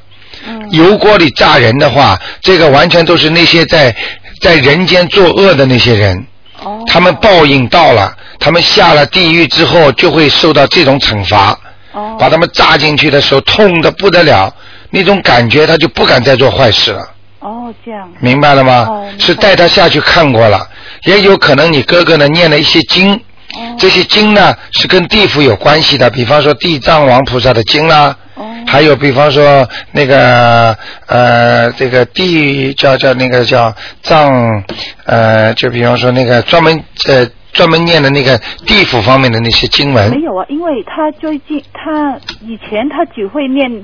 [0.52, 3.96] 嗯，油锅里炸人的话，这个完全都是那些在
[4.42, 6.26] 在人间作恶的那些人，
[6.64, 11.58] 哦，他们报应到了，他们下了地狱之后就会受到这种惩罚。
[11.94, 14.50] 哦，把他们炸进去的时候痛的不得了，
[14.92, 17.02] 那种感觉他就不敢再做坏事了，
[17.40, 18.86] 哦，这样，明白了吗？
[18.90, 20.66] 哦是带他下去看过了，
[21.04, 28.31] 也有可能你哥哥呢念了一些经，哦，这些经呢是跟地府有关系的，比方说地藏王菩萨的经啦，哦，
[28.72, 30.74] 还有比方说那个
[31.08, 34.64] 呃这个地叫叫那个叫藏
[35.06, 36.74] 呃就比方说那个专门
[37.10, 40.10] 呃专门念的那个地府方面的那些经文。
[40.10, 43.84] 没有啊，因为他最近他以前他只会念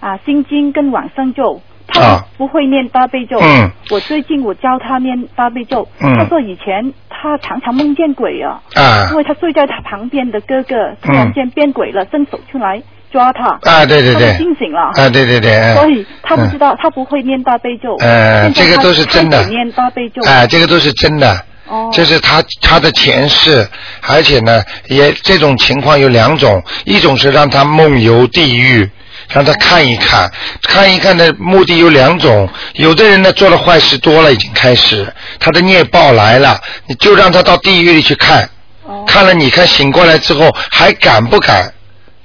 [0.00, 1.62] 啊心经跟往生咒，
[1.94, 3.38] 他啊不会念大悲咒。
[3.40, 12.82] 嗯，我最近我教他念大悲咒，嗯他说以前他常常梦见鬼啊，啊因为他睡在他旁边的哥哥突然间变鬼了，伸手出来
[13.12, 14.90] 抓他，啊对对对他惊醒了。
[14.94, 17.96] 啊对对对，嗯所以他不知道，他不会念大悲咒。
[18.00, 20.20] 呃，这个都是真的念大悲咒。
[20.26, 21.44] 哎、这个都是真的。
[21.66, 23.66] 哦，这是他他的前世，
[24.06, 28.86] 而且呢，也这种情况有两种，一种是让他梦游地狱，
[29.28, 30.30] 让他看一看，
[30.62, 32.48] 看一看的目的有两种。
[32.74, 38.48] 有的人呢做了坏事多了，已经开始他的孽报来了，你就让他到地狱里去看，
[38.86, 41.72] 哦看了你看醒过来之后还敢不敢？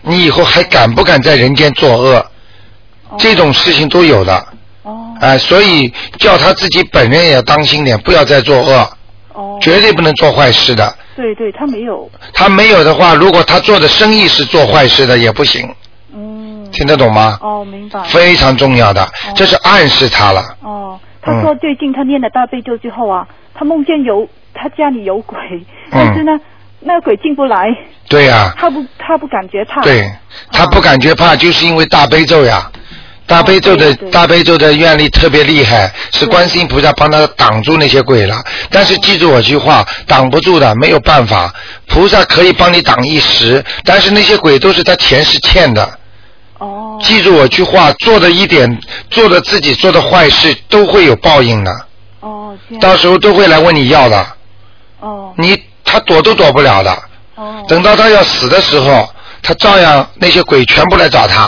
[0.02, 2.16] 你以后还敢不敢在人间作恶？
[3.10, 4.46] 哦这种事情都有的。
[4.84, 8.90] 哦哎、所以叫他自己本人也要当心点，不要再作恶，
[9.34, 10.96] 哦，绝对不能做坏事的。
[11.18, 15.76] 对对，他没有，他没有的话，如果他做的生意是做坏事的，也不行，嗯，
[16.72, 17.38] 听得懂吗？
[17.42, 18.02] 哦，明白。
[18.04, 20.44] 非常重要的，这是暗示他了。
[20.62, 25.38] 哦，他说最近他念了大悲咒之后啊，他梦见有他家里有鬼，
[25.92, 26.32] 但是呢，
[26.80, 27.68] 那个鬼进不来，
[28.08, 29.82] 对呀、他不他不感觉怕。
[29.82, 30.10] 对
[30.52, 32.72] 他不感觉怕，就是因为大悲咒呀。
[33.28, 38.44] 大悲咒的大悲咒的愿力特别厉害，是观世音菩萨帮他挡住那些鬼了。
[38.72, 41.54] 但是记住我句话，挡不住的，没有办法。
[41.86, 45.88] 菩萨可以帮你挡一时，但是那些鬼都是他前世欠的。
[46.60, 48.80] 哦记住我句话，做的一点，
[49.10, 51.72] 做的自己做的坏事都会有报应的，
[52.20, 54.26] 哦到时候都会来问你要的。
[55.00, 56.92] 哦你他躲都躲不了的。
[57.36, 59.08] 哦等到他要死的时候，
[59.42, 61.46] 他照样那些鬼全部来找他。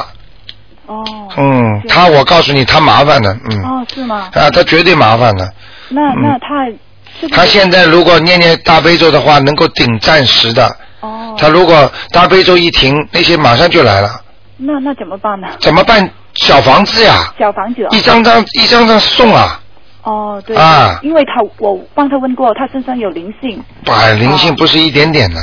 [0.87, 1.03] 哦
[1.37, 4.29] 嗯，他我告诉你，他麻烦的，嗯，哦是吗？
[4.33, 5.47] 啊，他绝对麻烦的。
[5.89, 10.65] 那那他他现在如果念念大悲咒的话，能够顶暂时的。
[11.01, 14.20] 哦他如果大悲咒一停，那些马上就来了，
[14.63, 15.47] 那那怎么办呢？
[15.59, 16.09] 怎么办？
[16.33, 17.89] 小房子呀，小房子啊？
[17.91, 19.59] 一张张一张张送啊，
[20.03, 20.55] 哦对。
[20.55, 20.97] 啊。
[21.01, 23.61] 因为他我帮他问过，他身上有灵性。
[23.85, 25.41] 哎，灵性不是一点点的。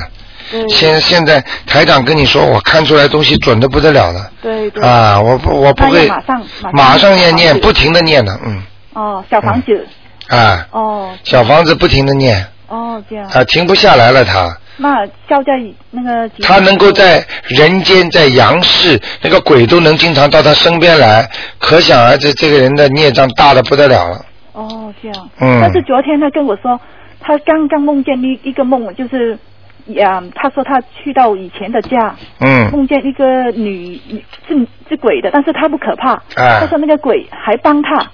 [0.50, 0.66] 对。
[0.68, 4.30] 现现在台长跟你说，我看出来东西准的不得了了。
[4.40, 4.82] 对对。
[4.82, 6.42] 啊，我不我不会马上
[6.72, 8.62] 马上念念，不停的念呢，嗯，
[8.94, 9.86] 哦小房子。
[10.28, 11.10] 啊，哦。
[11.24, 13.26] 小房子不停的念，哦这样。
[13.28, 14.56] 啊，停不下来了他。
[14.80, 15.60] 那消在
[15.90, 24.24] 那个他能够在人间，在阳世，那个鬼都能经常到他身边来，可想而知这个人的孽障大的不得了了。
[24.52, 25.30] 哦，这样。
[25.40, 26.80] 嗯但是昨天他跟我说，
[27.20, 29.36] 他刚刚梦见一一个梦，就是，
[29.86, 36.12] 呀，他说他去到以前的家，嗯梦见一个女女是是鬼的，但是他不可怕。
[36.12, 38.10] 啊他说那个鬼还帮他，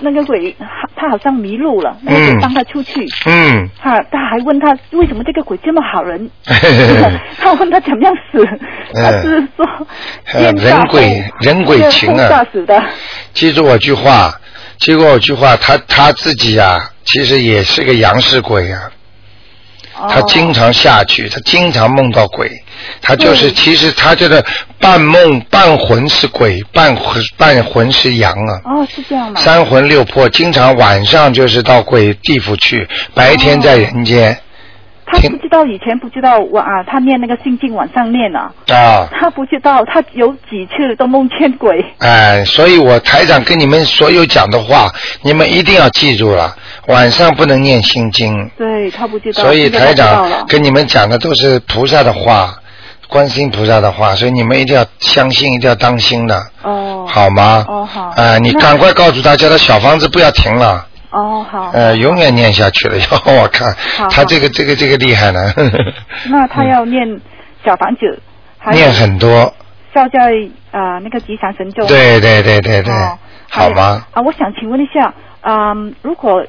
[0.00, 0.66] 那个鬼他
[0.96, 6.30] 他好像迷路了，那个鬼嗯帮他出去，嗯，他他还问他为什么这个鬼这么好人，
[7.38, 8.44] 他问他怎么样死，
[8.94, 9.66] 他是说
[10.32, 12.44] 呃人鬼人鬼情啊！
[12.52, 12.82] 死的，
[13.32, 14.32] 记住我句话，
[14.78, 18.90] 记住我句话，他他自己啊，其实也是个阳世鬼啊。
[20.08, 22.50] 他哦经常下去，他经常梦到鬼，
[23.00, 24.44] 他就是对其实他这个
[24.78, 28.60] 半梦半魂是鬼，半魂半魂是阳啊。
[28.64, 29.40] 哦是这样吗？
[29.40, 34.38] 三魂六魄，经常晚上就是到鬼地府去，白天在人间
[35.12, 39.08] 他不知道以前不知道我啊，他念那个心经晚上念啊，啊。
[39.12, 41.84] 他不知道他有几次都梦见鬼。
[41.98, 44.90] 哎，所以我台长跟你们所有讲的话，
[45.22, 46.54] 你们一定要记住了，
[46.86, 48.50] 晚上不能念心经。
[48.56, 52.54] 对他不知道，所以台长跟你们讲的都是菩萨的话，
[53.08, 57.64] 观世音菩萨的话，所以你们一定要相信，一定要当心的，哦好吗？
[57.68, 62.96] 哦好啊、你赶快告诉他，叫他小房子不要停了，哦好，呃，永远念下去了。
[62.98, 63.74] 要我看。
[64.10, 65.52] 他这个这个这个厉害呢，
[66.30, 67.20] 那他要念
[67.64, 68.20] 小房子，
[68.58, 69.54] 还念很多，
[69.94, 70.32] 消在
[70.70, 71.86] 啊、那个吉祥神咒。
[71.86, 73.18] 对对对对对，哦
[73.50, 74.06] 好吗？
[74.12, 76.44] 啊，我想请问一下，嗯，如果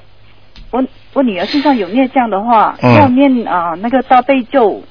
[0.72, 0.84] 我
[1.14, 2.94] 我女儿身上有孽障的话，嗯。
[2.96, 4.82] 要念啊、那个大悲咒，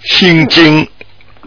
[0.00, 0.88] 心经。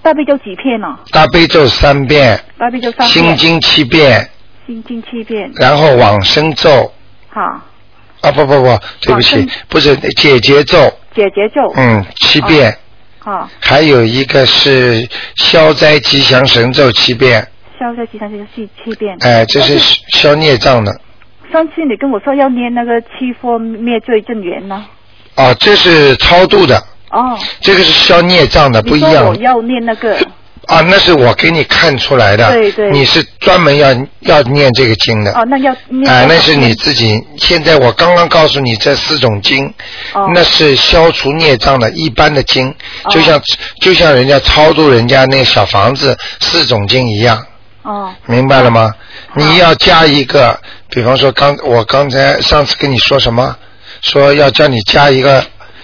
[0.02, 4.30] 大悲咒几片呢、大悲咒三遍，大悲咒三遍，心经七遍，
[4.68, 6.92] 心经七遍，然后往生咒
[7.34, 7.62] 好，
[8.22, 10.78] 啊不不不，对不起，不是解结咒，
[11.16, 12.78] 解结咒，嗯，七遍。
[13.24, 15.08] 啊，还有一个是
[15.38, 17.48] 消灾吉祥神咒七遍，
[17.80, 19.18] 消灾吉祥神咒七七遍。
[19.22, 19.80] 哎，这是
[20.20, 20.92] 消孽障的。
[21.52, 24.86] 上次你跟我说要念那个七佛灭罪真言呢？
[25.36, 26.78] 啊，这是超度的，
[27.12, 29.36] 哦，这个是消孽障的，不一样我。
[29.36, 30.18] 要念那个，
[30.68, 32.52] 啊，那是我给你看出来的。
[32.54, 33.90] 对对你是专门要
[34.22, 35.32] 要念这个经的。
[35.34, 37.22] 哦，那要念啊，那是你自己。
[37.38, 39.66] 现在我刚刚告诉你这四种经，
[40.14, 42.70] 哦那是消除孽障的一般的经，
[43.04, 43.42] 哦就像
[43.82, 47.46] 就像人家超度人家那个小房子四种经一样。
[47.82, 48.94] 哦明白了吗？
[49.36, 50.58] 你要加一个，
[50.90, 53.58] 比方说刚我刚才上次跟你说什么，
[54.02, 55.42] 说要叫你加一个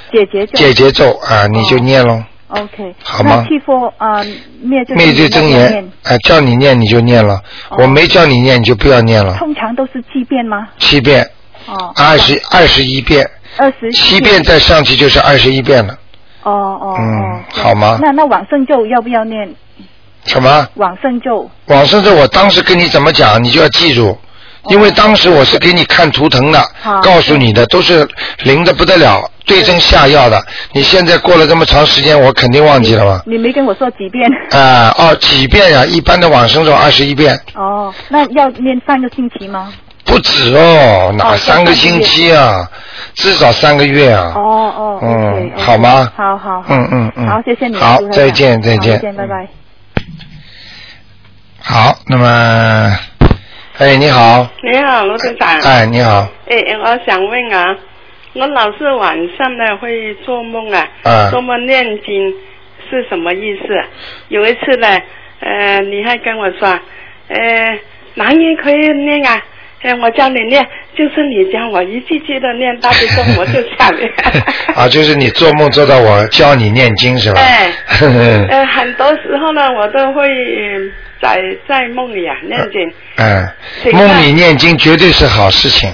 [0.09, 0.57] 解结咒。
[0.57, 2.23] 解结咒啊，你就念喽。
[2.49, 3.43] OK，好吗？
[3.43, 4.23] 那七佛啊
[4.61, 7.41] 灭罪灭罪真言念，哎，叫你念你就念了，
[7.77, 10.67] 我没叫你念你就不要念了，通常都是七遍吗？
[10.79, 11.23] 七遍，
[11.67, 15.93] 哦，二十二十一遍，二十七遍再上去就是二十一遍了，
[16.43, 17.99] 哦哦嗯好吗？
[18.01, 19.53] 那那往生咒要不要念？
[20.25, 20.67] 什么？
[20.75, 21.49] 往生咒。
[21.67, 24.17] 往生咒我当时跟你怎么讲，你就要记住。
[24.68, 26.62] 因为当时我是给你看图腾的，
[27.01, 28.07] 告诉你的都是
[28.43, 30.41] 灵的不得了，对症下药的。
[30.74, 33.22] 你现在过了这么长时间，我肯定忘记了吗？
[33.26, 34.30] 你没跟我说几遍？
[34.51, 39.74] 啊、哦，几遍呀、一般的往生咒二十一遍，哦，那要念三个星期吗？
[40.05, 42.68] 不止哦，哪哦三个星期啊？
[43.16, 44.34] 至少三个月啊。
[44.36, 44.41] 哦
[44.76, 49.47] 哦，嗯好吗好好好，嗯嗯嗯好，谢谢你，好再见再见再见，拜拜。
[51.62, 52.97] 好，那么，
[53.80, 55.57] 哎，你好，你好，罗队长。
[55.61, 57.73] 哎，你好，哎，我想问啊，
[58.34, 62.34] 我老是晚上呢会做梦啊，啊做梦念经
[62.89, 63.67] 是什么意思？
[64.27, 64.88] 有一次呢，
[65.39, 66.67] 呃，你还跟我说，
[67.30, 67.80] 呃，
[68.15, 69.41] 男人可以念啊，
[69.82, 70.61] 哎，我教你念，
[70.93, 74.09] 就是你教我一句句的念大悲咒，我就下来。
[74.75, 77.39] 啊，就是你做梦做到我教你念经是吧？
[77.39, 77.71] 哎
[78.51, 80.91] 呃，很多时候呢，我都会呃
[81.22, 83.49] 在在梦里啊念经，嗯，
[83.93, 85.89] 梦里念经绝对是好事情，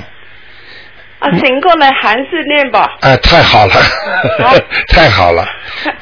[1.20, 2.96] 啊，醒过来还是念吧。
[3.02, 3.74] 啊，太好了，
[4.90, 5.46] 太好了。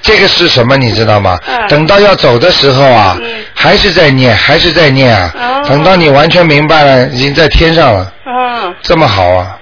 [0.01, 1.39] 这个是什么你知道吗？
[1.47, 3.17] 嗯等到要走的时候啊，
[3.53, 5.31] 还是在念，还是在念啊。
[5.35, 8.75] 哦等到你完全明白了，已经在天上了，啊。
[8.81, 9.57] 这么好啊！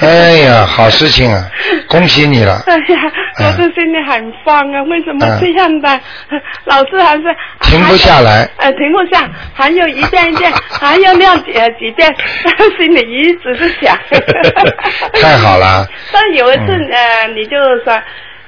[0.00, 1.42] 哎呀，好事情啊，
[1.88, 2.62] 恭喜你了。
[2.66, 3.00] 哎呀，
[3.40, 4.82] 老师心里很慌啊！
[4.84, 5.88] 为什么这样的？
[6.64, 7.22] 老师还是
[7.62, 8.48] 停不下来。
[8.58, 12.14] 呃，停不下，还有一遍一遍， 还要念几呃几遍，
[12.78, 13.96] 心里一直是想。
[15.14, 17.92] 太好了，但有一次、呃，你就说，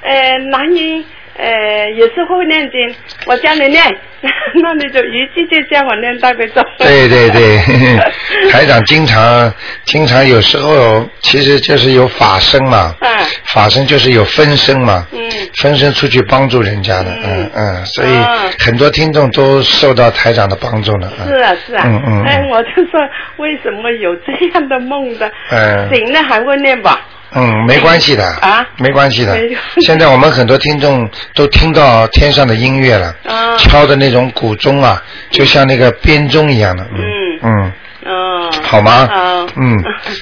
[0.01, 1.03] 呃，男人
[1.39, 3.81] 呃也是会念经，我教你念，
[4.61, 6.61] 那你就一句就教我念大悲咒。
[6.77, 7.57] 对对对，
[8.51, 9.51] 台长经常
[9.85, 13.09] 经常有时候其实就是有法身嘛，嗯。
[13.45, 15.19] 法身就是有分身嘛，嗯。
[15.61, 21.27] 分身出去帮助人家的，嗯嗯，所以啊很多听众都受到台长的帮助了，嗯。
[21.27, 22.99] 是啊是啊，嗯嗯哎，嗯我就说
[23.37, 25.31] 为什么有这样的梦的？
[25.51, 25.93] 嗯。
[25.95, 26.99] 醒了还会念吧？
[27.33, 29.37] 嗯，没关系的啊，没关系的。
[29.81, 33.57] 现在我们很多听众都听到天上的音乐了，啊。
[33.57, 37.71] 敲的那种鼓钟啊，就像那个编钟一样的，嗯嗯，
[38.05, 39.09] 嗯，好吗？
[39.55, 39.77] 嗯，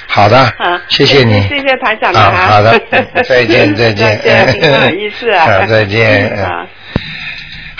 [0.06, 0.52] 好的，
[0.88, 2.80] 谢谢你，谢谢台长啊，好的，
[3.28, 4.18] 再 见再见，
[4.60, 6.36] 不好意思 啊，再见。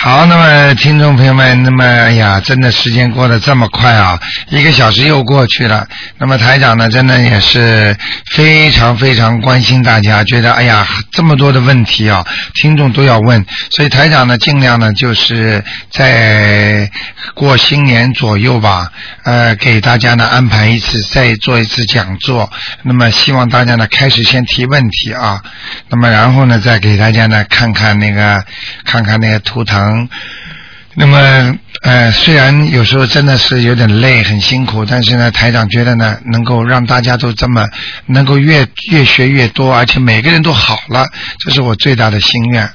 [0.00, 4.16] 好，那么听众朋友们，那么哎呀，真的时间过得这么快啊，
[4.48, 5.84] 一个小时又过去了。
[6.18, 7.96] 那么台长呢，真的也是
[8.30, 12.24] 非常非常关心大家，觉得哎呀，这么多的问题啊，
[12.54, 16.88] 听众都要问，所以台长呢，尽量呢，就是在
[17.34, 18.92] 过新年左右吧，
[19.24, 22.48] 呃，给大家呢安排一次，再做一次讲座。
[22.84, 25.42] 那么希望大家呢，开始先提问题啊，
[25.88, 28.40] 那么然后呢，再给大家呢看看那个，
[28.84, 29.87] 看看那个图腾。
[29.90, 30.08] う。
[30.98, 31.58] 那么。
[31.82, 37.64] 呃，虽然有时候真的是有点累，很辛苦，但是呢，台长觉得呢，能够让大家都这么
[38.06, 41.06] 能够越越学越多，而且每个人都好了，
[41.38, 42.68] 这是我最大的心愿。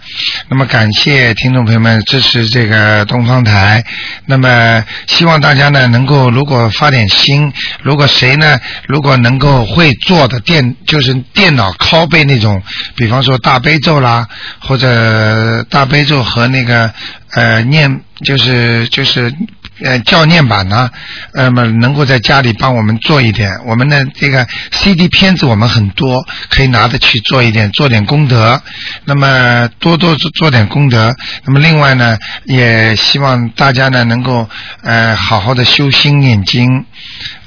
[0.48, 3.84] 那么感谢听众朋友们支持这个东方台。
[4.26, 7.52] 那么希望大家呢，能够如果发点心，
[7.82, 8.58] 如果谁呢，
[8.88, 12.64] 如果能够会做的电，就是电脑拷贝那种，
[12.96, 14.26] 比方说大悲咒啦，
[14.60, 16.90] 或者大悲咒和那个
[17.36, 18.02] 呃念。
[18.24, 19.34] 就是就是
[19.82, 20.90] 呃教念版呢，
[21.34, 28.62] 那么能够在家里帮我们做一点，我们的这个 CD 片子我们很多，可以拿着去做一点，做点功德。
[29.04, 31.14] 那么多多做做点功德。
[31.44, 34.48] 那么另外呢，也希望大家呢能够
[34.82, 36.86] 呃好好的修心念经。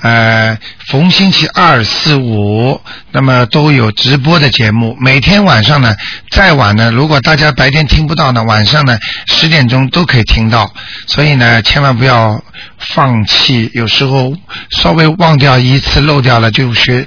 [0.03, 2.81] 呃，逢星期二、四、五，
[3.13, 4.97] 那么都有直播的节目。
[5.01, 5.97] 每天晚上呢，
[6.31, 10.73] 再晚呢，如果大家白天听不到呢，晚上呢十点钟都可以听到。
[11.07, 12.43] 所以呢，千万不要
[12.79, 13.71] 放弃。
[13.75, 14.35] 有时候
[14.71, 17.07] 稍微忘掉一次漏掉了，就学。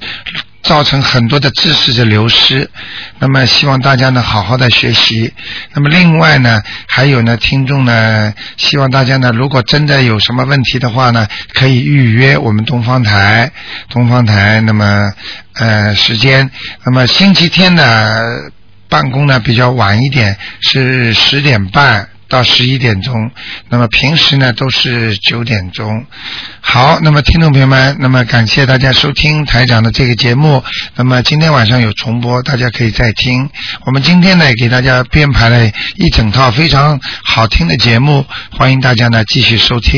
[0.62, 2.70] 造成很多的知识的流失，
[3.20, 5.34] 那么希望大家呢好好的学习。
[5.74, 13.52] 那么另外呢，还有呢，听众呢，希望大家呢，如果真的有什么问题的话呢，可以预约我们东方台，
[13.90, 14.62] 东方台。
[14.62, 15.10] 那么
[15.54, 16.50] 呃时间，
[16.84, 18.20] 那么星期天呢
[18.90, 22.10] 办公呢比较晚一点，是十点半。
[22.30, 23.32] 到十一点钟，
[23.70, 26.06] 那么平时呢都是九点钟。
[26.62, 30.64] 好，那么听众朋友们，那么感谢大家收听台长的这个节目。
[30.96, 33.50] 那么今天晚上有重播，大家可以再听。
[33.86, 39.88] 我们今天呢给大家编排了一整套非常好听的节目，欢迎大家呢继续收听。